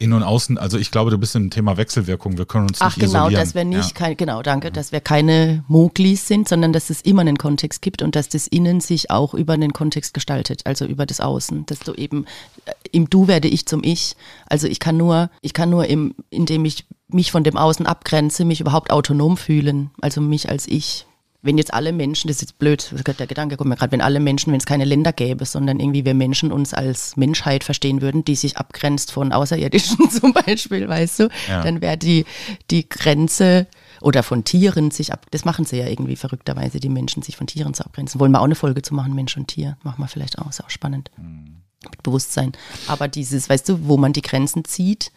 Innen 0.00 0.14
und 0.14 0.22
Außen, 0.22 0.56
also 0.56 0.78
ich 0.78 0.90
glaube, 0.90 1.10
du 1.10 1.18
bist 1.18 1.36
im 1.36 1.50
Thema 1.50 1.76
Wechselwirkung. 1.76 2.38
Wir 2.38 2.46
können 2.46 2.68
uns 2.68 2.80
Ach, 2.80 2.96
nicht 2.96 3.06
genau, 3.06 3.24
isolieren. 3.26 3.44
dass 3.44 3.54
wir 3.54 3.64
nicht, 3.64 3.90
ja. 3.90 3.94
kein, 3.94 4.16
genau, 4.16 4.42
danke, 4.42 4.72
dass 4.72 4.92
wir 4.92 5.00
keine 5.00 5.62
Moglis 5.68 6.26
sind, 6.26 6.48
sondern 6.48 6.72
dass 6.72 6.88
es 6.88 7.02
immer 7.02 7.20
einen 7.20 7.36
Kontext 7.36 7.82
gibt 7.82 8.00
und 8.00 8.16
dass 8.16 8.30
das 8.30 8.46
Innen 8.46 8.80
sich 8.80 9.10
auch 9.10 9.34
über 9.34 9.58
den 9.58 9.74
Kontext 9.74 10.14
gestaltet, 10.14 10.62
also 10.64 10.86
über 10.86 11.04
das 11.04 11.20
Außen. 11.20 11.66
Dass 11.66 11.80
du 11.80 11.92
eben, 11.92 12.24
äh, 12.64 12.72
im 12.92 13.10
Du 13.10 13.28
werde 13.28 13.48
ich 13.48 13.66
zum 13.66 13.84
Ich. 13.84 14.16
Also 14.46 14.66
ich 14.66 14.80
kann 14.80 14.96
nur, 14.96 15.30
ich 15.42 15.52
kann 15.52 15.68
nur 15.68 15.86
im, 15.86 16.14
indem 16.30 16.64
ich 16.64 16.86
mich 17.08 17.30
von 17.30 17.44
dem 17.44 17.58
Außen 17.58 17.86
abgrenze, 17.86 18.46
mich 18.46 18.60
überhaupt 18.62 18.90
autonom 18.90 19.36
fühlen, 19.36 19.90
also 20.00 20.22
mich 20.22 20.48
als 20.48 20.66
Ich 20.66 21.06
wenn 21.42 21.56
jetzt 21.56 21.72
alle 21.72 21.92
Menschen, 21.92 22.28
das 22.28 22.36
ist 22.36 22.42
jetzt 22.42 22.58
blöd, 22.58 22.92
der 23.18 23.26
Gedanke 23.26 23.56
kommt 23.56 23.70
mir 23.70 23.76
gerade, 23.76 23.92
wenn 23.92 24.00
alle 24.00 24.20
Menschen, 24.20 24.52
wenn 24.52 24.58
es 24.58 24.66
keine 24.66 24.84
Länder 24.84 25.12
gäbe, 25.12 25.44
sondern 25.46 25.80
irgendwie 25.80 26.04
wir 26.04 26.14
Menschen 26.14 26.52
uns 26.52 26.74
als 26.74 27.16
Menschheit 27.16 27.64
verstehen 27.64 28.02
würden, 28.02 28.24
die 28.24 28.34
sich 28.34 28.58
abgrenzt 28.58 29.12
von 29.12 29.32
Außerirdischen 29.32 30.10
zum 30.10 30.32
Beispiel, 30.32 30.88
weißt 30.88 31.20
du, 31.20 31.28
ja. 31.48 31.62
dann 31.62 31.80
wäre 31.80 31.96
die, 31.96 32.26
die 32.70 32.88
Grenze 32.88 33.66
oder 34.02 34.22
von 34.22 34.44
Tieren 34.44 34.90
sich 34.90 35.12
ab, 35.12 35.26
das 35.30 35.44
machen 35.44 35.64
sie 35.64 35.78
ja 35.78 35.86
irgendwie 35.86 36.16
verrückterweise, 36.16 36.80
die 36.80 36.88
Menschen 36.88 37.22
sich 37.22 37.36
von 37.36 37.46
Tieren 37.46 37.74
zu 37.74 37.84
abgrenzen. 37.84 38.20
Wollen 38.20 38.32
wir 38.32 38.40
auch 38.40 38.44
eine 38.44 38.54
Folge 38.54 38.82
zu 38.82 38.94
machen, 38.94 39.14
Mensch 39.14 39.36
und 39.36 39.48
Tier, 39.48 39.76
machen 39.82 40.02
wir 40.02 40.08
vielleicht 40.08 40.38
auch, 40.38 40.48
ist 40.48 40.62
auch 40.62 40.70
spannend. 40.70 41.10
Mhm. 41.16 41.62
Mit 41.90 42.02
Bewusstsein. 42.02 42.52
Aber 42.88 43.08
dieses, 43.08 43.48
weißt 43.48 43.66
du, 43.70 43.88
wo 43.88 43.96
man 43.96 44.12
die 44.12 44.20
Grenzen 44.20 44.66
zieht, 44.66 45.12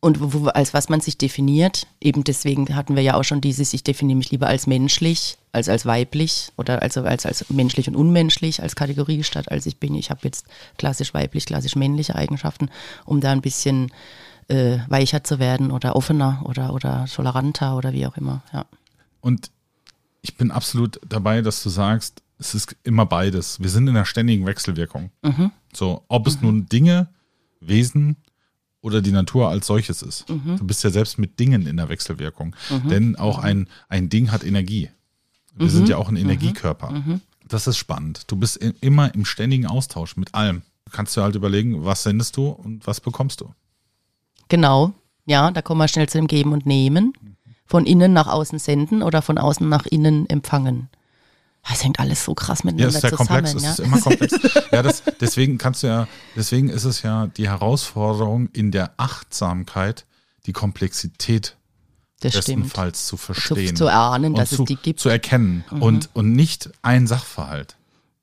und 0.00 0.18
wo, 0.20 0.48
als 0.48 0.74
was 0.74 0.88
man 0.88 1.00
sich 1.00 1.18
definiert. 1.18 1.86
Eben 2.00 2.24
deswegen 2.24 2.74
hatten 2.74 2.96
wir 2.96 3.02
ja 3.02 3.14
auch 3.14 3.24
schon 3.24 3.40
dieses, 3.40 3.72
ich 3.72 3.82
definiere 3.82 4.18
mich 4.18 4.30
lieber 4.30 4.46
als 4.46 4.66
menschlich, 4.66 5.38
als 5.52 5.68
als 5.68 5.86
weiblich 5.86 6.52
oder 6.56 6.82
also 6.82 7.02
als, 7.02 7.26
als 7.26 7.48
menschlich 7.50 7.88
und 7.88 7.96
unmenschlich 7.96 8.62
als 8.62 8.76
Kategorie 8.76 9.22
statt 9.22 9.50
als 9.50 9.66
ich 9.66 9.78
bin. 9.78 9.94
Ich 9.94 10.10
habe 10.10 10.20
jetzt 10.24 10.46
klassisch 10.78 11.14
weiblich, 11.14 11.46
klassisch 11.46 11.76
männliche 11.76 12.14
Eigenschaften, 12.14 12.70
um 13.04 13.20
da 13.20 13.32
ein 13.32 13.40
bisschen 13.40 13.90
äh, 14.48 14.78
weicher 14.88 15.24
zu 15.24 15.38
werden 15.38 15.70
oder 15.70 15.96
offener 15.96 16.42
oder, 16.44 16.72
oder 16.72 17.06
toleranter 17.12 17.76
oder 17.76 17.92
wie 17.92 18.06
auch 18.06 18.16
immer. 18.16 18.42
Ja. 18.52 18.66
Und 19.20 19.50
ich 20.22 20.36
bin 20.36 20.50
absolut 20.50 21.00
dabei, 21.08 21.42
dass 21.42 21.62
du 21.62 21.68
sagst, 21.68 22.22
es 22.38 22.54
ist 22.54 22.76
immer 22.82 23.06
beides. 23.06 23.60
Wir 23.60 23.70
sind 23.70 23.88
in 23.88 23.96
einer 23.96 24.04
ständigen 24.04 24.44
Wechselwirkung. 24.46 25.10
Mhm. 25.22 25.52
So, 25.72 26.04
ob 26.08 26.26
es 26.26 26.36
mhm. 26.36 26.46
nun 26.46 26.66
Dinge, 26.66 27.08
Wesen 27.60 28.16
oder 28.82 29.02
die 29.02 29.12
Natur 29.12 29.48
als 29.48 29.66
solches 29.66 30.02
ist. 30.02 30.28
Mhm. 30.28 30.58
Du 30.58 30.66
bist 30.66 30.84
ja 30.84 30.90
selbst 30.90 31.18
mit 31.18 31.38
Dingen 31.40 31.66
in 31.66 31.76
der 31.76 31.88
Wechselwirkung. 31.88 32.54
Mhm. 32.70 32.88
Denn 32.88 33.16
auch 33.16 33.38
ein, 33.38 33.68
ein 33.88 34.08
Ding 34.08 34.30
hat 34.30 34.44
Energie. 34.44 34.90
Wir 35.54 35.66
mhm. 35.66 35.70
sind 35.70 35.88
ja 35.88 35.96
auch 35.96 36.08
ein 36.08 36.14
mhm. 36.14 36.20
Energiekörper. 36.20 36.90
Mhm. 36.90 37.20
Das 37.48 37.66
ist 37.66 37.78
spannend. 37.78 38.24
Du 38.30 38.36
bist 38.36 38.56
in, 38.56 38.74
immer 38.80 39.14
im 39.14 39.24
ständigen 39.24 39.66
Austausch 39.66 40.16
mit 40.16 40.34
allem. 40.34 40.62
Du 40.84 40.92
kannst 40.92 41.16
dir 41.16 41.22
halt 41.22 41.34
überlegen, 41.34 41.84
was 41.84 42.02
sendest 42.02 42.36
du 42.36 42.48
und 42.48 42.86
was 42.86 43.00
bekommst 43.00 43.40
du. 43.40 43.52
Genau. 44.48 44.92
Ja, 45.24 45.50
da 45.50 45.62
kommen 45.62 45.80
wir 45.80 45.88
schnell 45.88 46.08
zu 46.08 46.18
dem 46.18 46.28
Geben 46.28 46.52
und 46.52 46.66
Nehmen. 46.66 47.12
Von 47.64 47.86
innen 47.86 48.12
nach 48.12 48.28
außen 48.28 48.60
senden 48.60 49.02
oder 49.02 49.22
von 49.22 49.38
außen 49.38 49.68
nach 49.68 49.86
innen 49.86 50.28
empfangen. 50.30 50.88
Es 51.72 51.82
hängt 51.82 51.98
alles 51.98 52.24
so 52.24 52.34
krass 52.34 52.64
miteinander 52.64 52.92
ja, 52.92 52.98
ist 52.98 53.02
ja 53.02 53.10
zusammen. 53.10 53.44
Komplex, 53.44 53.62
ja? 53.62 53.70
Es 53.70 53.78
ist 53.78 53.84
immer 53.84 54.00
komplex. 54.00 54.34
ja, 54.72 54.82
das, 54.82 55.02
deswegen 55.20 55.58
kannst 55.58 55.82
du 55.82 55.88
ja, 55.88 56.08
deswegen 56.34 56.68
ist 56.68 56.84
es 56.84 57.02
ja 57.02 57.26
die 57.26 57.48
Herausforderung 57.48 58.48
in 58.52 58.70
der 58.70 58.92
Achtsamkeit, 58.96 60.06
die 60.46 60.52
Komplexität 60.52 61.56
das 62.20 62.34
bestenfalls 62.34 62.98
stimmt. 62.98 63.08
zu 63.08 63.16
verstehen. 63.16 63.76
Zu, 63.76 63.84
zu 63.84 63.86
erahnen, 63.86 64.34
dass 64.34 64.50
zu, 64.50 64.62
es 64.62 64.68
die 64.68 64.76
gibt. 64.76 65.00
Zu 65.00 65.08
erkennen 65.08 65.64
mhm. 65.70 65.82
und, 65.82 66.10
und 66.14 66.32
nicht 66.32 66.70
ein 66.82 67.06
Sachverhalt. 67.06 67.76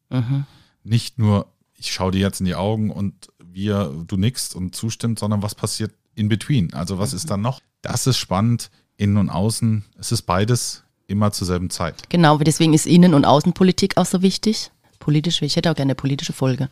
Mhm. 0.09 0.45
Nicht 0.83 1.19
nur, 1.19 1.47
ich 1.75 1.93
schaue 1.93 2.11
dir 2.11 2.21
jetzt 2.21 2.39
in 2.39 2.45
die 2.45 2.55
Augen 2.55 2.91
und 2.91 3.27
wir, 3.43 3.93
du 4.07 4.17
nickst 4.17 4.55
und 4.55 4.75
zustimmt, 4.75 5.19
sondern 5.19 5.41
was 5.41 5.53
passiert 5.53 5.93
in 6.15 6.29
between? 6.29 6.73
Also 6.73 6.97
was 6.97 7.11
mhm. 7.11 7.17
ist 7.17 7.29
dann 7.29 7.41
noch? 7.41 7.61
Das 7.81 8.07
ist 8.07 8.17
spannend, 8.17 8.71
innen 8.97 9.17
und 9.17 9.29
außen. 9.29 9.83
Es 9.99 10.11
ist 10.11 10.23
beides 10.23 10.82
immer 11.07 11.31
zur 11.31 11.47
selben 11.47 11.69
Zeit. 11.69 12.09
Genau, 12.09 12.37
deswegen 12.37 12.73
ist 12.73 12.85
Innen- 12.85 13.13
und 13.13 13.25
Außenpolitik 13.25 13.97
auch 13.97 14.05
so 14.05 14.21
wichtig. 14.21 14.71
Politisch, 14.99 15.41
ich 15.41 15.55
hätte 15.55 15.69
auch 15.69 15.75
gerne 15.75 15.91
eine 15.91 15.95
politische 15.95 16.33
Folge 16.33 16.69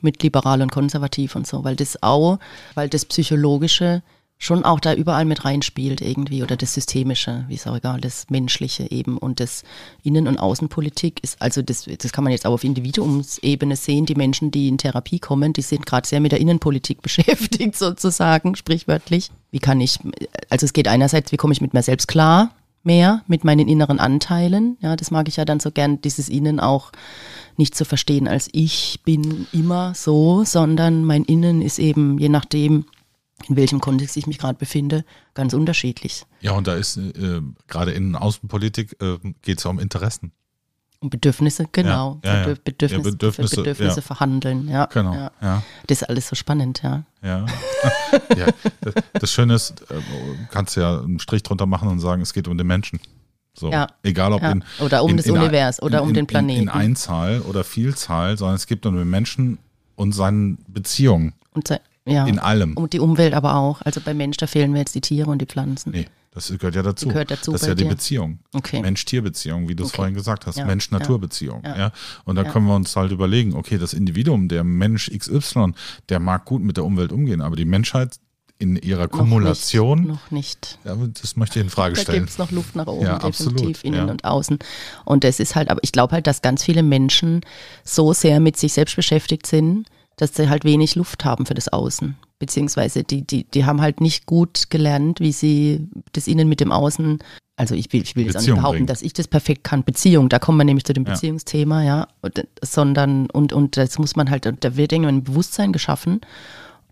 mit 0.00 0.22
liberal 0.22 0.60
und 0.60 0.70
konservativ 0.70 1.36
und 1.36 1.46
so, 1.46 1.64
weil 1.64 1.76
das 1.76 2.02
auch, 2.02 2.38
weil 2.74 2.88
das 2.88 3.06
Psychologische 3.06 4.02
schon 4.42 4.64
auch 4.64 4.80
da 4.80 4.92
überall 4.92 5.24
mit 5.24 5.44
reinspielt 5.44 6.00
irgendwie 6.00 6.42
oder 6.42 6.56
das 6.56 6.74
Systemische, 6.74 7.44
wie 7.46 7.54
es 7.54 7.66
auch 7.68 7.76
egal, 7.76 8.00
das 8.00 8.26
Menschliche 8.28 8.90
eben 8.90 9.16
und 9.16 9.38
das 9.38 9.62
Innen- 10.02 10.26
und 10.26 10.36
Außenpolitik 10.36 11.22
ist, 11.22 11.40
also 11.40 11.62
das, 11.62 11.84
das 11.84 12.12
kann 12.12 12.24
man 12.24 12.32
jetzt 12.32 12.44
auch 12.44 12.52
auf 12.52 12.64
Individuumsebene 12.64 13.76
sehen, 13.76 14.04
die 14.04 14.16
Menschen, 14.16 14.50
die 14.50 14.66
in 14.66 14.78
Therapie 14.78 15.20
kommen, 15.20 15.52
die 15.52 15.62
sind 15.62 15.86
gerade 15.86 16.08
sehr 16.08 16.18
mit 16.18 16.32
der 16.32 16.40
Innenpolitik 16.40 17.02
beschäftigt 17.02 17.76
sozusagen, 17.76 18.56
sprichwörtlich. 18.56 19.30
Wie 19.52 19.60
kann 19.60 19.80
ich, 19.80 20.00
also 20.50 20.66
es 20.66 20.72
geht 20.72 20.88
einerseits, 20.88 21.30
wie 21.30 21.36
komme 21.36 21.52
ich 21.52 21.60
mit 21.60 21.72
mir 21.72 21.82
selbst 21.84 22.08
klar, 22.08 22.50
mehr 22.84 23.22
mit 23.26 23.44
meinen 23.44 23.68
inneren 23.68 23.98
Anteilen. 24.00 24.76
Ja, 24.80 24.96
das 24.96 25.10
mag 25.10 25.28
ich 25.28 25.36
ja 25.36 25.44
dann 25.44 25.60
so 25.60 25.70
gern, 25.70 26.00
dieses 26.00 26.28
Innen 26.28 26.60
auch 26.60 26.92
nicht 27.56 27.74
zu 27.74 27.84
verstehen 27.84 28.28
als 28.28 28.48
ich 28.52 29.00
bin 29.04 29.46
immer 29.52 29.94
so, 29.94 30.44
sondern 30.44 31.04
mein 31.04 31.24
Innen 31.24 31.62
ist 31.62 31.78
eben, 31.78 32.18
je 32.18 32.28
nachdem, 32.28 32.86
in 33.48 33.56
welchem 33.56 33.80
Kontext 33.80 34.16
ich 34.16 34.26
mich 34.26 34.38
gerade 34.38 34.58
befinde, 34.58 35.04
ganz 35.34 35.52
unterschiedlich. 35.52 36.24
Ja, 36.40 36.52
und 36.52 36.66
da 36.66 36.74
ist 36.74 36.96
äh, 36.96 37.40
gerade 37.66 37.92
in 37.92 38.14
Außenpolitik 38.16 38.96
äh, 39.02 39.18
geht 39.42 39.58
es 39.58 39.64
ja 39.64 39.70
um 39.70 39.78
Interessen. 39.78 40.32
Und 41.02 41.10
Bedürfnisse, 41.10 41.66
genau. 41.72 42.20
Ja, 42.24 42.32
ja, 42.32 42.48
ja. 42.48 42.54
Bedürfnisse, 42.64 43.56
Bedürfnisse, 43.56 44.02
verhandeln, 44.02 44.68
ja. 44.68 44.86
Genau. 44.86 45.12
Ja. 45.12 45.62
Das 45.88 46.02
ist 46.02 46.08
alles 46.08 46.28
so 46.28 46.36
spannend, 46.36 46.80
ja. 46.84 47.02
Ja. 47.22 47.44
ja. 48.36 48.46
Das, 48.80 48.94
das, 49.12 49.32
Schöne 49.32 49.54
ist, 49.54 49.80
du 49.88 49.94
äh, 49.94 49.98
kannst 50.50 50.76
ja 50.76 51.00
einen 51.00 51.18
Strich 51.18 51.42
drunter 51.42 51.66
machen 51.66 51.88
und 51.88 51.98
sagen, 51.98 52.22
es 52.22 52.32
geht 52.32 52.46
um 52.46 52.56
den 52.56 52.68
Menschen. 52.68 53.00
So, 53.52 53.70
ja. 53.70 53.88
egal 54.04 54.32
ob 54.32 54.42
in 54.42 54.64
oder 54.78 55.02
um 55.02 55.10
in, 55.10 55.16
das 55.16 55.26
in, 55.26 55.36
Univers 55.36 55.82
oder 55.82 55.98
in, 55.98 56.04
um 56.04 56.14
den 56.14 56.26
Planeten. 56.28 56.62
In, 56.62 56.68
Einzahl 56.68 57.40
oder 57.40 57.64
Vielzahl, 57.64 58.38
sondern 58.38 58.54
es 58.54 58.66
geht 58.68 58.86
um 58.86 58.96
den 58.96 59.10
Menschen 59.10 59.58
und 59.96 60.12
seine 60.12 60.56
Beziehungen. 60.68 61.34
Und, 61.52 61.68
Ja. 62.06 62.26
In 62.26 62.38
allem. 62.38 62.76
Und 62.76 62.92
die 62.92 63.00
Umwelt 63.00 63.34
aber 63.34 63.56
auch. 63.56 63.82
Also 63.82 64.00
beim 64.00 64.18
Mensch, 64.18 64.36
da 64.36 64.46
fehlen 64.46 64.70
mir 64.70 64.78
jetzt 64.78 64.94
die 64.94 65.00
Tiere 65.00 65.30
und 65.30 65.40
die 65.40 65.46
Pflanzen. 65.46 65.90
Nee, 65.90 66.06
das 66.34 66.48
gehört 66.48 66.74
ja 66.74 66.82
dazu. 66.82 67.04
Die 67.06 67.12
gehört 67.12 67.30
dazu 67.30 67.52
das 67.52 67.62
ist 67.62 67.68
ja 67.68 67.74
die 67.74 67.84
dir. 67.84 67.90
Beziehung. 67.90 68.38
Okay. 68.54 68.80
Mensch-Tier-Beziehung, 68.80 69.68
wie 69.68 69.74
du 69.74 69.84
es 69.84 69.90
Okay. 69.90 69.96
vorhin 69.96 70.14
gesagt 70.14 70.46
hast. 70.46 70.56
Ja, 70.56 70.64
Mensch-Natur-Beziehung. 70.64 71.62
Ja. 71.64 71.76
ja, 71.78 71.92
Und 72.24 72.36
da 72.36 72.42
ja. 72.44 72.50
können 72.50 72.66
wir 72.66 72.74
uns 72.74 72.96
halt 72.96 73.12
überlegen, 73.12 73.54
okay, 73.54 73.78
das 73.78 73.92
Individuum, 73.92 74.48
der 74.48 74.64
Mensch 74.64 75.10
XY, 75.10 75.72
der 76.08 76.20
mag 76.20 76.44
gut 76.46 76.62
mit 76.62 76.76
der 76.78 76.84
Umwelt 76.84 77.12
umgehen, 77.12 77.40
aber 77.42 77.56
die 77.56 77.64
Menschheit 77.66 78.16
in 78.58 78.76
ihrer 78.76 79.08
Kumulation, 79.08 80.06
Noch 80.06 80.30
nicht. 80.30 80.78
ja, 80.84 80.94
das 81.20 81.34
möchte 81.36 81.58
ich 81.58 81.64
in 81.64 81.70
Frage 81.70 81.96
Da 81.96 82.02
stellen. 82.02 82.18
gibt 82.20 82.30
es 82.30 82.38
noch 82.38 82.52
Luft 82.52 82.76
nach 82.76 82.86
oben, 82.86 83.04
Ja, 83.04 83.18
definitiv 83.18 83.46
absolut, 83.56 83.82
innen 83.84 84.08
und 84.08 84.24
außen. 84.24 84.58
Und 85.04 85.24
das 85.24 85.40
ist 85.40 85.56
halt, 85.56 85.68
aber 85.68 85.80
ich 85.82 85.90
glaube 85.90 86.12
halt, 86.12 86.28
dass 86.28 86.42
ganz 86.42 86.62
viele 86.62 86.84
Menschen 86.84 87.40
so 87.82 88.12
sehr 88.12 88.38
mit 88.38 88.56
sich 88.56 88.72
selbst 88.72 88.94
beschäftigt 88.94 89.46
sind, 89.48 89.86
dass 90.16 90.34
sie 90.36 90.48
halt 90.48 90.64
wenig 90.64 90.94
Luft 90.94 91.24
haben 91.24 91.44
für 91.44 91.54
das 91.54 91.68
Außen. 91.68 92.16
Beziehungsweise 92.42 93.04
die, 93.04 93.24
die, 93.24 93.44
die 93.44 93.66
haben 93.66 93.80
halt 93.80 94.00
nicht 94.00 94.26
gut 94.26 94.68
gelernt, 94.68 95.20
wie 95.20 95.30
sie 95.30 95.86
das 96.10 96.26
Innen 96.26 96.48
mit 96.48 96.58
dem 96.58 96.72
Außen, 96.72 97.20
also 97.54 97.76
ich 97.76 97.92
will, 97.92 98.02
ich 98.02 98.16
will 98.16 98.26
jetzt 98.26 98.36
auch 98.36 98.40
nicht 98.40 98.52
behaupten, 98.52 98.78
bringen. 98.78 98.86
dass 98.88 99.00
ich 99.00 99.12
das 99.12 99.28
perfekt 99.28 99.62
kann. 99.62 99.84
Beziehung, 99.84 100.28
da 100.28 100.40
kommen 100.40 100.58
wir 100.58 100.64
nämlich 100.64 100.84
zu 100.84 100.92
dem 100.92 101.04
Ja. 101.04 101.12
Beziehungsthema, 101.12 101.84
ja. 101.84 102.08
Und, 102.20 102.44
sondern, 102.60 103.30
und, 103.30 103.52
und 103.52 103.76
das 103.76 103.96
muss 104.00 104.16
man 104.16 104.28
halt, 104.28 104.44
da 104.58 104.76
wird 104.76 104.90
irgendwann 104.90 105.18
ein 105.18 105.22
Bewusstsein 105.22 105.72
geschaffen, 105.72 106.20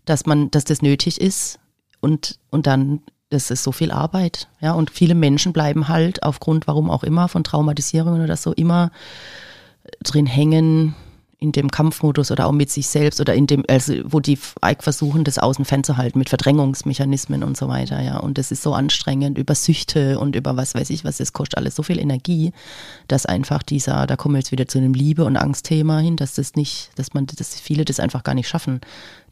dass 0.05 0.25
man, 0.25 0.49
dass 0.51 0.63
das 0.63 0.81
nötig 0.81 1.19
ist 1.19 1.59
und, 1.99 2.39
und 2.49 2.65
dann, 2.65 3.01
das 3.29 3.51
ist 3.51 3.63
so 3.63 3.73
viel 3.73 3.91
Arbeit, 3.91 4.47
ja, 4.61 4.71
und 4.71 4.89
viele 4.89 5.15
Menschen 5.15 5.51
bleiben 5.51 5.89
halt 5.89 6.23
aufgrund, 6.23 6.65
warum 6.65 6.89
auch 6.89 7.03
immer, 7.03 7.27
von 7.27 7.43
Traumatisierungen 7.43 8.23
oder 8.23 8.37
so, 8.37 8.53
immer 8.53 8.89
drin 10.01 10.27
hängen 10.27 10.95
in 11.41 11.51
dem 11.51 11.71
Kampfmodus 11.71 12.29
oder 12.29 12.45
auch 12.45 12.51
mit 12.51 12.69
sich 12.69 12.87
selbst 12.87 13.19
oder 13.19 13.33
in 13.33 13.47
dem, 13.47 13.63
also 13.67 13.95
wo 14.05 14.19
die 14.19 14.37
versuchen, 14.37 15.23
das 15.23 15.39
Außen 15.39 15.65
fernzuhalten 15.65 16.19
mit 16.19 16.29
Verdrängungsmechanismen 16.29 17.43
und 17.43 17.57
so 17.57 17.67
weiter, 17.67 17.99
ja. 17.99 18.17
Und 18.17 18.37
das 18.37 18.51
ist 18.51 18.61
so 18.61 18.75
anstrengend 18.75 19.39
über 19.39 19.55
Süchte 19.55 20.19
und 20.19 20.35
über 20.35 20.55
was 20.55 20.75
weiß 20.75 20.91
ich 20.91 21.03
was, 21.03 21.17
das 21.17 21.33
kostet 21.33 21.57
alles 21.57 21.75
so 21.75 21.81
viel 21.81 21.97
Energie, 21.97 22.53
dass 23.07 23.25
einfach 23.25 23.63
dieser, 23.63 24.05
da 24.05 24.15
kommen 24.17 24.35
wir 24.35 24.39
jetzt 24.39 24.51
wieder 24.51 24.67
zu 24.67 24.77
einem 24.77 24.93
Liebe- 24.93 25.25
und 25.25 25.35
Angstthema 25.35 25.97
hin, 25.97 26.15
dass 26.15 26.35
das 26.35 26.53
nicht, 26.53 26.91
dass 26.95 27.15
man, 27.15 27.25
dass 27.25 27.59
viele 27.59 27.85
das 27.85 27.99
einfach 27.99 28.21
gar 28.21 28.35
nicht 28.35 28.47
schaffen, 28.47 28.79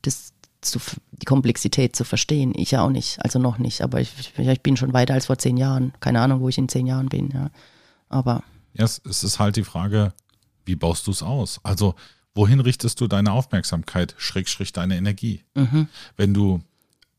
das 0.01 0.33
zu, 0.61 0.79
die 1.11 1.25
Komplexität 1.25 1.95
zu 1.95 2.05
verstehen. 2.05 2.53
Ich 2.55 2.71
ja 2.71 2.81
auch 2.81 2.89
nicht, 2.89 3.23
also 3.23 3.37
noch 3.37 3.59
nicht, 3.59 3.81
aber 3.81 4.01
ich, 4.01 4.33
ich 4.35 4.61
bin 4.61 4.77
schon 4.77 4.93
weiter 4.93 5.13
als 5.13 5.27
vor 5.27 5.37
zehn 5.37 5.57
Jahren. 5.57 5.93
Keine 5.99 6.21
Ahnung, 6.21 6.41
wo 6.41 6.49
ich 6.49 6.57
in 6.57 6.69
zehn 6.69 6.87
Jahren 6.87 7.07
bin, 7.07 7.29
ja. 7.29 7.51
Aber 8.09 8.43
Ja, 8.73 8.85
es 8.85 8.97
ist 8.97 9.37
halt 9.37 9.57
die 9.57 9.63
Frage, 9.63 10.11
wie 10.69 10.75
baust 10.75 11.05
du 11.07 11.11
es 11.11 11.21
aus? 11.23 11.59
Also, 11.63 11.95
wohin 12.35 12.59
richtest 12.61 13.01
du 13.01 13.07
deine 13.07 13.31
Aufmerksamkeit, 13.33 14.15
Schrägstrich 14.17 14.71
deine 14.71 14.95
Energie? 14.97 15.43
mhm. 15.55 15.87
Wenn 16.15 16.33
du 16.33 16.61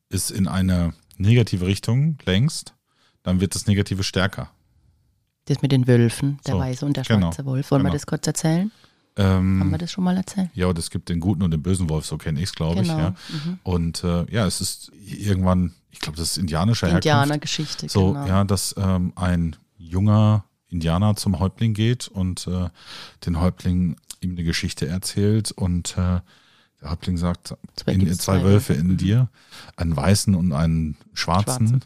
es 0.09 0.30
in 0.30 0.49
eine 0.49 0.95
negative 1.19 1.66
Richtung 1.66 2.16
lenkst, 2.25 2.75
dann 3.23 3.40
wird 3.40 3.54
das 3.54 3.66
Negative 3.66 4.02
stärker. 4.02 4.50
das 5.47 5.61
mit 5.62 5.73
den 5.73 5.87
Wölfen, 5.87 6.38
der 6.47 6.54
So, 6.54 6.61
weiße 6.61 6.87
und 6.87 6.97
der 6.97 7.04
genau, 7.04 7.28
schwarze 7.33 7.45
Wolf. 7.45 7.71
Wollen 7.71 7.83
wir 7.83 7.90
genau. 7.90 7.95
das 7.95 8.07
kurz 8.07 8.26
erzählen? 8.26 8.71
Haben 9.19 9.59
wir 9.59 9.75
Ähm, 9.75 9.78
das 9.78 9.90
schon 9.90 10.04
mal 10.04 10.16
erzählt? 10.16 10.49
ja, 10.54 10.66
und 10.69 10.78
es 10.78 10.88
gibt 10.90 11.09
den 11.09 11.19
guten 11.21 11.42
und 11.42 11.50
den 11.50 11.62
bösen 11.62 11.90
Wolf, 11.90 12.07
so 12.07 12.16
kenne 12.16 12.38
ich 12.38 12.45
es, 12.47 12.52
glaube 12.54 12.80
ich. 12.80 12.88
Genau. 12.88 12.99
Ja. 12.99 13.14
Und 13.64 14.02
äh, 14.04 14.25
ja, 14.33 14.47
es 14.47 14.61
ist 14.61 14.90
irgendwann, 15.04 15.75
ich 15.90 15.99
glaube, 15.99 16.16
das 16.16 16.30
ist 16.30 16.38
indianischer 16.38 16.87
Herkunft. 16.87 17.04
Indianergeschichte, 17.07 17.88
So, 17.88 18.12
genau. 18.12 18.26
ja, 18.26 18.45
dass 18.45 18.75
ähm, 18.78 19.12
ein 19.16 19.57
junger 19.76 20.45
Indianer 20.71 21.17
zum 21.17 21.39
Häuptling 21.41 21.75
geht 21.75 22.09
und 22.09 22.47
äh, 22.47 22.69
den 23.27 23.41
Häuptling 23.41 23.97
ihm 24.21 24.33
eine 24.33 24.45
Geschichte 24.45 24.87
erzählt 24.87 25.50
und 25.53 25.93
äh, 25.99 26.21
der 26.83 26.91
Häuptling 26.91 27.17
sagt, 27.19 27.55
Zwei 27.77 27.93
in, 27.93 28.00
gibt's 28.00 28.19
zwei 28.19 28.43
Wölfe 28.43 28.73
in 28.75 28.89
Mhm. 28.89 28.97
dir, 28.97 29.29
einen 29.77 29.97
weißen 29.97 30.35
und 30.35 30.53
einen 30.53 30.97
schwarzen. 31.12 31.69
Schwarzen. 31.69 31.85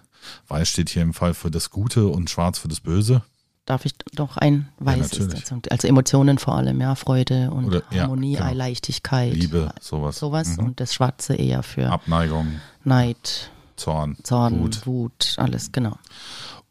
Weiß 0.49 0.69
steht 0.69 0.89
hier 0.89 1.03
im 1.03 1.13
Fall 1.15 1.35
für 1.35 1.51
das 1.51 1.71
Gute 1.71 2.07
und 2.09 2.31
schwarz 2.31 2.59
für 2.59 2.69
das 2.69 2.81
Böse. 2.81 3.23
Darf 3.67 3.87
ich 3.87 3.95
doch 4.15 4.37
ein 4.37 4.69
weißes 4.79 5.29
dazu? 5.29 5.59
Also 5.71 5.89
Emotionen 5.89 6.39
vor 6.39 6.55
allem, 6.55 6.81
ja, 6.81 6.95
Freude 6.95 7.51
und 7.51 7.65
Oder- 7.67 7.83
ja, 7.91 8.03
Harmonie, 8.03 8.35
genau. 8.37 8.53
Leichtigkeit. 8.53 9.33
Liebe, 9.35 9.73
sowas. 9.81 10.19
Sowas 10.19 10.57
Mhm. 10.59 10.65
und 10.67 10.81
das 10.81 10.93
Schwarze 10.95 11.35
eher 11.35 11.63
für 11.63 11.89
Abneigung, 11.91 12.61
Neid, 12.85 13.51
Zorn, 13.77 14.17
Zorn, 14.23 14.61
Wut. 14.61 14.87
Wut. 14.87 15.35
alles, 15.39 15.73
genau. 15.73 15.97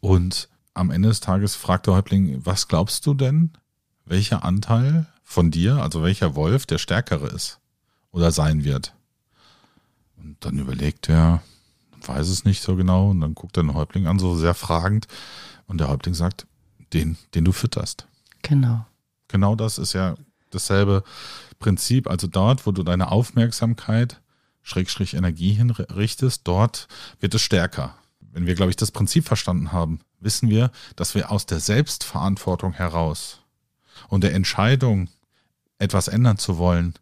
Und 0.00 0.48
am 0.74 0.90
Ende 0.90 1.08
des 1.08 1.20
Tages 1.20 1.54
fragt 1.54 1.86
der 1.86 1.94
Häuptling, 1.94 2.44
was 2.44 2.68
glaubst 2.68 3.06
du 3.06 3.14
denn, 3.14 3.52
welcher 4.04 4.44
Anteil 4.44 5.06
von 5.22 5.50
dir, 5.50 5.76
also 5.76 6.02
welcher 6.02 6.34
Wolf 6.34 6.66
der 6.66 6.78
stärkere 6.78 7.28
ist 7.28 7.60
oder 8.10 8.32
sein 8.32 8.64
wird? 8.64 8.94
Und 10.16 10.36
dann 10.40 10.58
überlegt 10.58 11.08
er, 11.08 11.42
weiß 12.06 12.28
es 12.28 12.44
nicht 12.44 12.62
so 12.62 12.76
genau, 12.76 13.10
und 13.10 13.20
dann 13.20 13.34
guckt 13.34 13.56
er 13.56 13.62
den 13.62 13.74
Häuptling 13.74 14.06
an, 14.06 14.18
so 14.18 14.36
sehr 14.36 14.54
fragend, 14.54 15.06
und 15.66 15.78
der 15.78 15.88
Häuptling 15.88 16.14
sagt, 16.14 16.46
den, 16.92 17.16
den 17.34 17.44
du 17.44 17.52
fütterst. 17.52 18.06
Genau. 18.42 18.84
Genau 19.28 19.56
das 19.56 19.78
ist 19.78 19.94
ja 19.94 20.16
dasselbe 20.50 21.02
Prinzip. 21.58 22.08
Also 22.08 22.26
dort, 22.26 22.66
wo 22.66 22.72
du 22.72 22.82
deine 22.82 23.10
Aufmerksamkeit, 23.10 24.20
Schrägstrich 24.62 25.14
Energie 25.14 25.52
hinrichtest, 25.52 26.42
dort 26.44 26.88
wird 27.20 27.34
es 27.34 27.42
stärker. 27.42 27.94
Wenn 28.20 28.46
wir, 28.46 28.54
glaube 28.54 28.70
ich, 28.70 28.76
das 28.76 28.90
Prinzip 28.90 29.26
verstanden 29.26 29.72
haben, 29.72 30.00
wissen 30.24 30.50
wir, 30.50 30.70
dass 30.96 31.14
wir 31.14 31.30
aus 31.30 31.46
der 31.46 31.60
Selbstverantwortung 31.60 32.72
heraus 32.72 33.40
und 34.08 34.24
der 34.24 34.34
Entscheidung, 34.34 35.08
etwas 35.78 36.08
ändern 36.08 36.38
zu 36.38 36.58
wollen, 36.58 36.94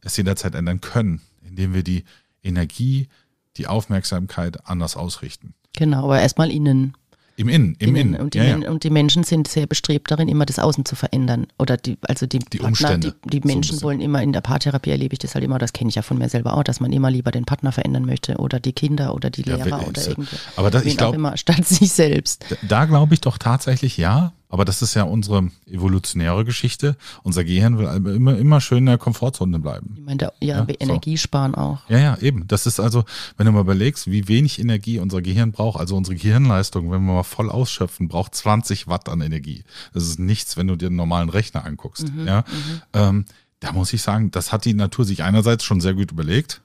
es 0.00 0.16
jederzeit 0.16 0.54
ändern 0.54 0.80
können, 0.80 1.22
indem 1.42 1.72
wir 1.72 1.82
die 1.82 2.04
Energie, 2.42 3.08
die 3.56 3.66
Aufmerksamkeit 3.66 4.66
anders 4.66 4.96
ausrichten. 4.96 5.54
Genau, 5.72 6.04
aber 6.04 6.20
erstmal 6.20 6.50
innen. 6.50 6.96
Im 7.36 7.48
Innen, 7.48 7.74
im 7.80 7.96
Innen. 7.96 8.14
Und 8.14 8.34
die, 8.34 8.38
ja, 8.38 8.56
ja. 8.58 8.70
und 8.70 8.84
die 8.84 8.90
Menschen 8.90 9.24
sind 9.24 9.48
sehr 9.48 9.66
bestrebt 9.66 10.10
darin, 10.10 10.28
immer 10.28 10.46
das 10.46 10.60
Außen 10.60 10.84
zu 10.84 10.94
verändern. 10.94 11.48
Oder 11.58 11.76
die, 11.76 11.98
also 12.02 12.26
die, 12.26 12.38
Die 12.38 12.58
Partner, 12.58 12.68
Umstände, 12.68 13.14
Die, 13.24 13.30
die 13.30 13.40
so 13.40 13.46
Menschen 13.54 13.70
bisschen. 13.72 13.82
wollen 13.82 14.00
immer, 14.00 14.22
in 14.22 14.32
der 14.32 14.40
Paartherapie 14.40 14.90
erlebe 14.90 15.14
ich 15.14 15.18
das 15.18 15.34
halt 15.34 15.44
immer, 15.44 15.58
das 15.58 15.72
kenne 15.72 15.88
ich 15.88 15.96
ja 15.96 16.02
von 16.02 16.16
mir 16.18 16.28
selber 16.28 16.56
auch, 16.56 16.62
dass 16.62 16.78
man 16.78 16.92
immer 16.92 17.10
lieber 17.10 17.32
den 17.32 17.44
Partner 17.44 17.72
verändern 17.72 18.04
möchte 18.04 18.36
oder 18.36 18.60
die 18.60 18.72
Kinder 18.72 19.14
oder 19.14 19.30
die 19.30 19.42
Ja, 19.42 19.56
Lehrer 19.56 19.80
wi- 19.80 19.86
oder 19.86 20.06
irgendwie. 20.08 20.36
aber 20.56 20.70
das- 20.70 20.82
ich 20.84 20.92
wen 20.92 20.92
auch 20.92 20.96
glaub- 20.98 21.14
immer, 21.16 21.36
statt 21.36 21.66
sich 21.66 21.92
selbst. 21.92 22.44
Da- 22.48 22.56
Da 22.68 22.84
glaube 22.84 23.14
ich 23.14 23.20
doch 23.20 23.38
tatsächlich 23.38 23.96
ja, 23.96 24.32
aber 24.54 24.64
das 24.64 24.82
ist 24.82 24.94
ja 24.94 25.02
unsere 25.02 25.48
evolutionäre 25.66 26.44
Geschichte. 26.44 26.96
Unser 27.24 27.42
Gehirn 27.42 27.76
will 27.76 27.86
immer, 28.14 28.38
immer 28.38 28.60
schön 28.60 28.78
in 28.78 28.86
der 28.86 28.98
Komfortzone 28.98 29.58
bleiben. 29.58 29.94
Ich 29.96 30.04
meine, 30.04 30.22
ja, 30.22 30.30
Ja, 30.40 30.68
wir 30.68 30.76
so. 30.78 30.86
Energie 30.86 31.18
sparen 31.18 31.56
auch. 31.56 31.80
Ja, 31.88 31.98
ja, 31.98 32.18
eben. 32.18 32.46
Das 32.46 32.64
ist 32.64 32.78
also, 32.78 33.04
wenn 33.36 33.46
du 33.46 33.52
mal 33.52 33.62
überlegst, 33.62 34.08
wie 34.08 34.28
wenig 34.28 34.60
Energie 34.60 35.00
unser 35.00 35.22
Gehirn 35.22 35.50
braucht, 35.50 35.80
also 35.80 35.96
unsere 35.96 36.14
Gehirnleistung, 36.14 36.84
wenn 36.92 37.04
wir 37.04 37.14
mal 37.14 37.24
voll 37.24 37.50
ausschöpfen, 37.50 38.06
braucht 38.06 38.36
20 38.36 38.86
Watt 38.86 39.08
an 39.08 39.22
Energie. 39.22 39.64
Das 39.92 40.04
ist 40.04 40.20
nichts, 40.20 40.56
wenn 40.56 40.68
du 40.68 40.76
dir 40.76 40.86
einen 40.86 40.94
normalen 40.94 41.30
Rechner 41.30 41.64
anguckst. 41.64 42.12
ja, 42.24 42.44
Ähm, 42.92 43.24
da 43.58 43.72
muss 43.72 43.92
ich 43.92 44.02
sagen, 44.02 44.30
das 44.30 44.52
hat 44.52 44.66
die 44.66 44.74
Natur 44.74 45.04
sich 45.04 45.24
einerseits 45.24 45.64
schon 45.64 45.80
sehr 45.80 45.94
gut 45.94 46.12
überlegt. 46.12 46.62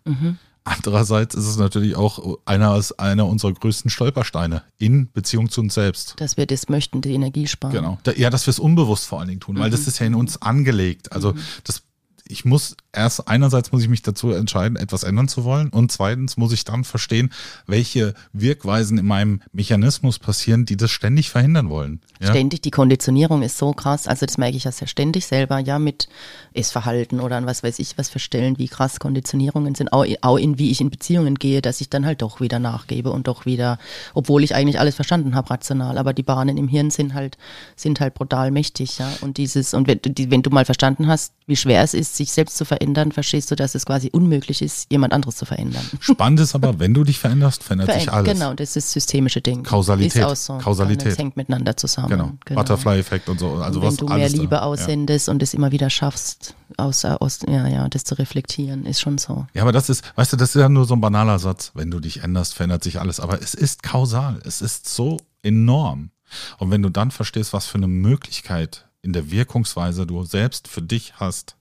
Andererseits 0.64 1.36
ist 1.36 1.46
es 1.48 1.58
natürlich 1.58 1.96
auch 1.96 2.38
einer, 2.46 2.80
einer 2.98 3.26
unserer 3.26 3.54
größten 3.54 3.90
Stolpersteine 3.90 4.64
in 4.78 5.12
Beziehung 5.12 5.50
zu 5.50 5.62
uns 5.62 5.74
selbst. 5.74 6.16
Dass 6.18 6.38
wir 6.38 6.46
das 6.46 6.70
möchten, 6.70 7.02
die 7.02 7.14
Energie 7.14 7.48
sparen. 7.48 7.74
Genau. 7.74 7.98
Ja, 8.16 8.30
dass 8.30 8.46
wir 8.46 8.52
es 8.52 8.60
unbewusst 8.60 9.08
vor 9.08 9.20
allen 9.20 9.30
Dingen 9.30 9.40
tun, 9.42 9.58
weil 9.58 9.70
das 9.72 9.82
Mhm. 9.82 9.88
ist 9.88 10.00
ja 10.00 10.06
in 10.06 10.16
uns 10.16 10.42
angelegt. 10.42 11.12
Also 11.12 11.34
das, 11.64 11.82
ich 12.32 12.46
muss 12.46 12.78
erst 12.94 13.28
einerseits 13.28 13.72
muss 13.72 13.82
ich 13.82 13.90
mich 13.90 14.04
dazu 14.04 14.32
entscheiden, 14.32 14.76
etwas 14.76 15.04
ändern 15.04 15.28
zu 15.28 15.44
wollen 15.44 15.70
und 15.70 15.92
zweitens 15.92 16.38
muss 16.38 16.54
ich 16.54 16.64
dann 16.64 16.84
verstehen, 16.84 17.32
welche 17.66 18.14
Wirkweisen 18.34 19.00
in 19.00 19.06
meinem 19.06 19.42
Mechanismus 19.52 20.20
passieren, 20.20 20.66
die 20.66 20.78
das 20.78 20.92
ständig 20.92 21.32
verhindern 21.32 21.70
wollen. 21.70 22.02
Ja? 22.20 22.30
Ständig, 22.30 22.62
die 22.62 22.72
Konditionierung 22.72 23.42
ist 23.42 23.58
so 23.58 23.74
krass, 23.74 24.08
also 24.08 24.28
das 24.28 24.38
merke 24.38 24.58
ich 24.58 24.66
ja 24.66 24.72
sehr 24.72 24.88
ständig 24.88 25.26
selber, 25.26 25.58
ja, 25.60 25.80
mit 25.80 26.08
Essverhalten 26.54 27.20
oder 27.20 27.36
an 27.36 27.48
was 27.48 27.64
weiß 27.64 27.80
ich 27.80 27.98
was 27.98 28.10
für 28.10 28.20
Stellen, 28.20 28.60
wie 28.60 28.68
krass 28.68 29.00
Konditionierungen 29.00 29.74
sind, 29.74 29.92
auch, 29.92 30.06
auch 30.22 30.38
in 30.38 30.60
wie 30.60 30.70
ich 30.70 30.82
in 30.82 30.92
Beziehungen 30.92 31.36
gehe, 31.36 31.64
dass 31.64 31.82
ich 31.82 31.90
dann 31.90 32.06
halt 32.06 32.22
doch 32.22 32.42
wieder 32.42 32.60
nachgebe 32.60 33.12
und 33.12 33.28
doch 33.28 33.48
wieder, 33.48 33.80
obwohl 34.14 34.44
ich 34.44 34.54
eigentlich 34.54 34.80
alles 34.80 34.96
verstanden 34.96 35.34
habe, 35.34 35.50
rational, 35.50 35.98
aber 35.98 36.14
die 36.14 36.24
Bahnen 36.24 36.58
im 36.58 36.68
Hirn 36.68 36.92
sind 36.92 37.16
halt, 37.16 37.40
sind 37.76 38.00
halt 38.00 38.14
brutal 38.14 38.52
mächtig, 38.52 39.00
ja, 39.00 39.12
und 39.22 39.38
dieses, 39.38 39.74
und 39.74 39.88
wenn, 39.88 40.00
wenn 40.04 40.44
du 40.44 40.52
mal 40.52 40.66
verstanden 40.66 41.08
hast, 41.08 41.34
wie 41.48 41.56
schwer 41.56 41.82
es 41.82 41.96
ist, 41.96 42.19
sich 42.20 42.32
selbst 42.32 42.56
zu 42.58 42.66
verändern, 42.66 43.12
verstehst 43.12 43.50
du, 43.50 43.56
dass 43.56 43.74
es 43.76 43.86
quasi 43.86 44.10
unmöglich 44.12 44.62
ist, 44.62 44.92
jemand 44.92 45.14
anderes 45.14 45.36
zu 45.38 45.46
verändern. 45.46 45.84
Spannend 46.00 46.40
ist 46.40 46.54
aber, 46.54 46.80
wenn 46.80 46.94
du 46.94 47.04
dich 47.04 47.18
veränderst, 47.18 47.64
verändert 47.64 47.94
sich 47.94 48.12
alles. 48.12 48.32
Genau, 48.32 48.54
das 48.54 48.76
ist 48.76 48.92
systemische 48.92 49.42
Ding. 49.42 49.64
Kausalität, 49.64 50.38
so. 50.38 50.58
Kausalität. 50.58 51.14
Das 51.14 51.18
hängt 51.18 51.38
miteinander 51.38 51.76
zusammen. 51.76 52.10
Genau. 52.10 52.32
Butterfly-Effekt 52.56 53.30
und 53.30 53.40
so. 53.40 53.56
Also 53.56 53.80
und 53.80 53.84
wenn 53.84 53.88
was 53.88 53.98
du 53.98 54.06
mehr 54.06 54.14
alles 54.16 54.34
da- 54.34 54.42
Liebe 54.42 54.56
ja. 54.56 54.62
aussendest 54.62 55.30
und 55.30 55.42
es 55.42 55.54
immer 55.54 55.72
wieder 55.72 55.90
schaffst, 55.90 56.54
aus, 56.78 57.04
aus, 57.06 57.40
ja, 57.48 57.68
ja, 57.68 57.88
das 57.88 58.04
zu 58.04 58.16
reflektieren, 58.16 58.86
ist 58.86 59.00
schon 59.02 59.18
so. 59.18 59.48
Ja, 59.54 59.64
aber 59.64 59.72
das 59.72 59.90
ist, 59.90 60.04
weißt 60.16 60.34
du, 60.34 60.38
das 60.38 60.56
ist 60.56 60.62
ja 60.62 60.70
nur 60.70 60.86
so 60.86 60.94
ein 60.94 61.02
banaler 61.02 61.40
Satz. 61.40 61.72
Wenn 61.74 61.90
du 61.90 62.00
dich 62.00 62.24
änderst, 62.24 62.54
verändert 62.54 62.84
sich 62.84 63.00
alles. 63.00 63.20
Aber 63.20 63.42
es 63.42 63.54
ist 63.54 63.82
kausal. 63.82 64.40
Es 64.46 64.62
ist 64.62 64.88
so 64.88 65.18
enorm. 65.42 66.12
Und 66.58 66.70
wenn 66.70 66.82
du 66.82 66.90
dann 66.90 67.12
verstehst, 67.12 67.54
was 67.54 67.66
für 67.66 67.78
eine 67.78 67.88
Möglichkeit 67.88 68.86
in 69.02 69.14
der 69.14 69.32
Wirkungsweise 69.32 70.06
du 70.06 70.24
selbst 70.26 70.68
für 70.68 70.82
dich 70.82 71.14
hast, 71.16 71.56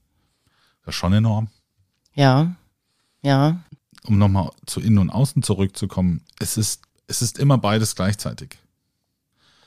das 0.89 0.95
ist 0.95 0.99
schon 0.99 1.13
enorm. 1.13 1.49
Ja, 2.15 2.55
ja. 3.21 3.61
um 4.05 4.17
nochmal 4.17 4.49
zu 4.65 4.81
innen 4.81 4.97
und 4.97 5.11
außen 5.11 5.43
zurückzukommen, 5.43 6.21
es 6.39 6.57
ist, 6.57 6.81
es 7.05 7.21
ist 7.21 7.37
immer 7.37 7.59
beides 7.59 7.95
gleichzeitig. 7.95 8.57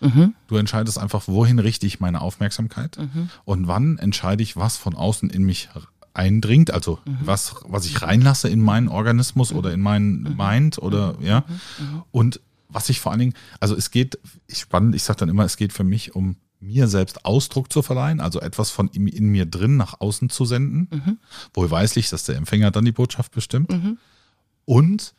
Mhm. 0.01 0.35
Du 0.49 0.57
entscheidest 0.57 0.99
einfach, 0.99 1.29
wohin 1.29 1.61
richte 1.61 1.87
ich 1.87 2.01
meine 2.01 2.23
Aufmerksamkeit 2.23 2.99
mhm. 2.99 3.31
und 3.45 3.69
wann 3.69 3.99
entscheide 3.99 4.43
ich, 4.43 4.57
was 4.57 4.77
von 4.77 4.97
außen 4.97 5.31
in 5.31 5.45
mich 5.45 5.69
eindringt, 6.13 6.73
also 6.73 6.99
mhm. 7.05 7.19
was, 7.21 7.55
was 7.67 7.87
ich 7.87 8.03
reinlasse 8.03 8.49
in 8.49 8.61
meinen 8.61 8.89
Organismus 8.89 9.53
oder 9.53 9.73
in 9.73 9.81
meinen 9.81 10.23
mhm. 10.23 10.37
Mind 10.37 10.79
oder 10.79 11.13
mhm. 11.21 11.25
ja. 11.25 11.45
Mhm. 11.79 12.03
Und 12.11 12.41
was 12.69 12.89
ich 12.89 12.99
vor 12.99 13.13
allen 13.13 13.21
Dingen, 13.21 13.35
also 13.61 13.77
es 13.77 13.93
geht, 13.93 14.19
ich 14.49 14.59
spannend, 14.59 14.97
ich 14.97 15.05
sage 15.05 15.21
dann 15.21 15.29
immer, 15.29 15.45
es 15.45 15.57
geht 15.57 15.73
für 15.73 15.85
mich 15.85 16.17
um 16.17 16.35
mir 16.63 16.89
selbst 16.89 17.25
Ausdruck 17.25 17.73
zu 17.73 17.83
verleihen, 17.83 18.21
also 18.21 18.41
etwas 18.41 18.71
von 18.71 18.89
in, 18.89 19.07
in 19.09 19.29
mir 19.29 19.47
drin 19.47 19.77
nach 19.77 20.01
außen 20.01 20.31
zu 20.31 20.45
senden, 20.45 20.89
mhm. 20.91 21.19
wohlweislich, 21.53 22.09
dass 22.09 22.25
der 22.25 22.37
Empfänger 22.37 22.71
dann 22.71 22.85
die 22.85 22.93
Botschaft 22.93 23.33
bestimmt. 23.33 23.71
Mhm. 23.71 23.99
Und 24.65 25.15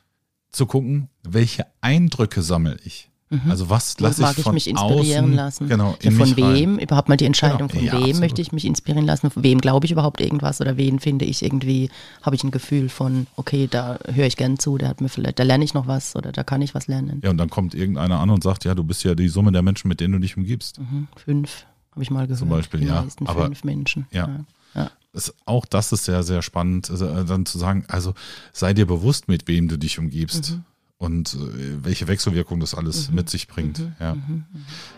zu 0.51 0.65
gucken, 0.65 1.09
welche 1.23 1.65
Eindrücke 1.81 2.41
sammle 2.41 2.77
ich. 2.83 3.09
Mhm. 3.33 3.49
Also 3.49 3.69
was 3.69 3.99
lasse 3.99 4.21
ich, 4.21 4.37
ich 4.37 4.43
von 4.43 4.53
mich 4.53 4.69
inspirieren 4.69 5.25
außen, 5.25 5.33
lassen? 5.33 5.67
Genau, 5.67 5.97
ja, 6.01 6.11
von 6.11 6.37
wem? 6.37 6.75
Rein. 6.75 6.79
Überhaupt 6.79 7.09
mal 7.09 7.17
die 7.17 7.25
Entscheidung, 7.25 7.67
genau. 7.67 7.79
von 7.79 7.83
ja, 7.83 7.93
wem 7.93 7.99
absolut. 8.01 8.19
möchte 8.19 8.41
ich 8.41 8.51
mich 8.51 8.65
inspirieren 8.65 9.05
lassen? 9.05 9.31
Von 9.31 9.43
wem 9.43 9.59
glaube 9.59 9.85
ich 9.85 9.91
überhaupt 9.91 10.21
irgendwas? 10.21 10.61
Oder 10.61 10.77
wen 10.77 10.99
finde 10.99 11.25
ich 11.25 11.43
irgendwie, 11.43 11.89
habe 12.21 12.35
ich 12.35 12.43
ein 12.43 12.51
Gefühl 12.51 12.89
von, 12.89 13.25
okay, 13.35 13.67
da 13.69 13.97
höre 14.13 14.27
ich 14.27 14.37
gern 14.37 14.59
zu, 14.59 14.77
der 14.77 14.89
hat 14.89 15.01
mir 15.01 15.09
vielleicht, 15.09 15.39
da 15.39 15.43
lerne 15.43 15.63
ich 15.63 15.73
noch 15.73 15.87
was 15.87 16.15
oder 16.15 16.31
da 16.31 16.43
kann 16.43 16.61
ich 16.61 16.75
was 16.75 16.87
lernen. 16.87 17.21
Ja, 17.23 17.31
und 17.31 17.37
dann 17.37 17.49
kommt 17.49 17.73
irgendeiner 17.73 18.19
an 18.19 18.29
und 18.29 18.43
sagt, 18.43 18.65
ja, 18.65 18.75
du 18.75 18.83
bist 18.83 19.03
ja 19.03 19.15
die 19.15 19.29
Summe 19.29 19.51
der 19.51 19.63
Menschen, 19.63 19.87
mit 19.87 19.99
denen 19.99 20.13
du 20.13 20.19
dich 20.19 20.37
umgibst. 20.37 20.79
Mhm. 20.79 21.07
Fünf, 21.15 21.65
habe 21.91 22.03
ich 22.03 22.11
mal 22.11 22.27
gehört. 22.27 22.39
Zum 22.39 22.49
Beispiel, 22.49 22.81
die 22.81 22.87
ja. 22.87 23.05
Aber, 23.25 23.45
fünf 23.45 23.63
Menschen. 23.63 24.05
ja. 24.11 24.27
ja. 24.27 24.39
Ja. 24.75 24.89
Das, 25.11 25.31
auch 25.45 25.67
das 25.67 25.91
ist 25.91 26.05
sehr, 26.05 26.23
sehr 26.23 26.41
spannend, 26.41 26.89
also, 26.89 27.23
dann 27.23 27.45
zu 27.45 27.59
sagen, 27.59 27.85
also 27.87 28.15
sei 28.53 28.73
dir 28.73 28.87
bewusst, 28.87 29.27
mit 29.27 29.47
wem 29.47 29.67
du 29.67 29.77
dich 29.77 29.99
umgibst. 29.99 30.53
Mhm 30.53 30.63
und 31.03 31.33
äh, 31.33 31.83
welche 31.83 32.07
Wechselwirkung 32.07 32.61
das 32.61 32.73
alles 32.73 33.09
mhm. 33.09 33.15
mit 33.15 33.29
sich 33.29 33.47
bringt. 33.47 33.79
Mhm. 33.79 33.95
Ja. 33.99 34.15
Mhm. 34.15 34.45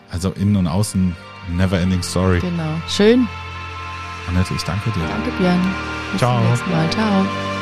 Also 0.08 0.30
innen 0.30 0.56
und 0.56 0.68
außen, 0.68 1.16
never 1.56 1.80
ending 1.80 2.02
story. 2.02 2.38
Genau. 2.38 2.80
Schön. 2.88 3.26
Annette, 4.28 4.54
ich 4.54 4.62
danke 4.62 4.90
dir. 4.90 5.06
Danke, 5.06 5.30
Björn. 5.38 5.60
Bis 6.12 6.20
Ciao. 6.20 6.38
Zum 6.40 6.48
nächsten 6.48 6.70
Mal. 6.70 6.90
Ciao. 6.90 7.55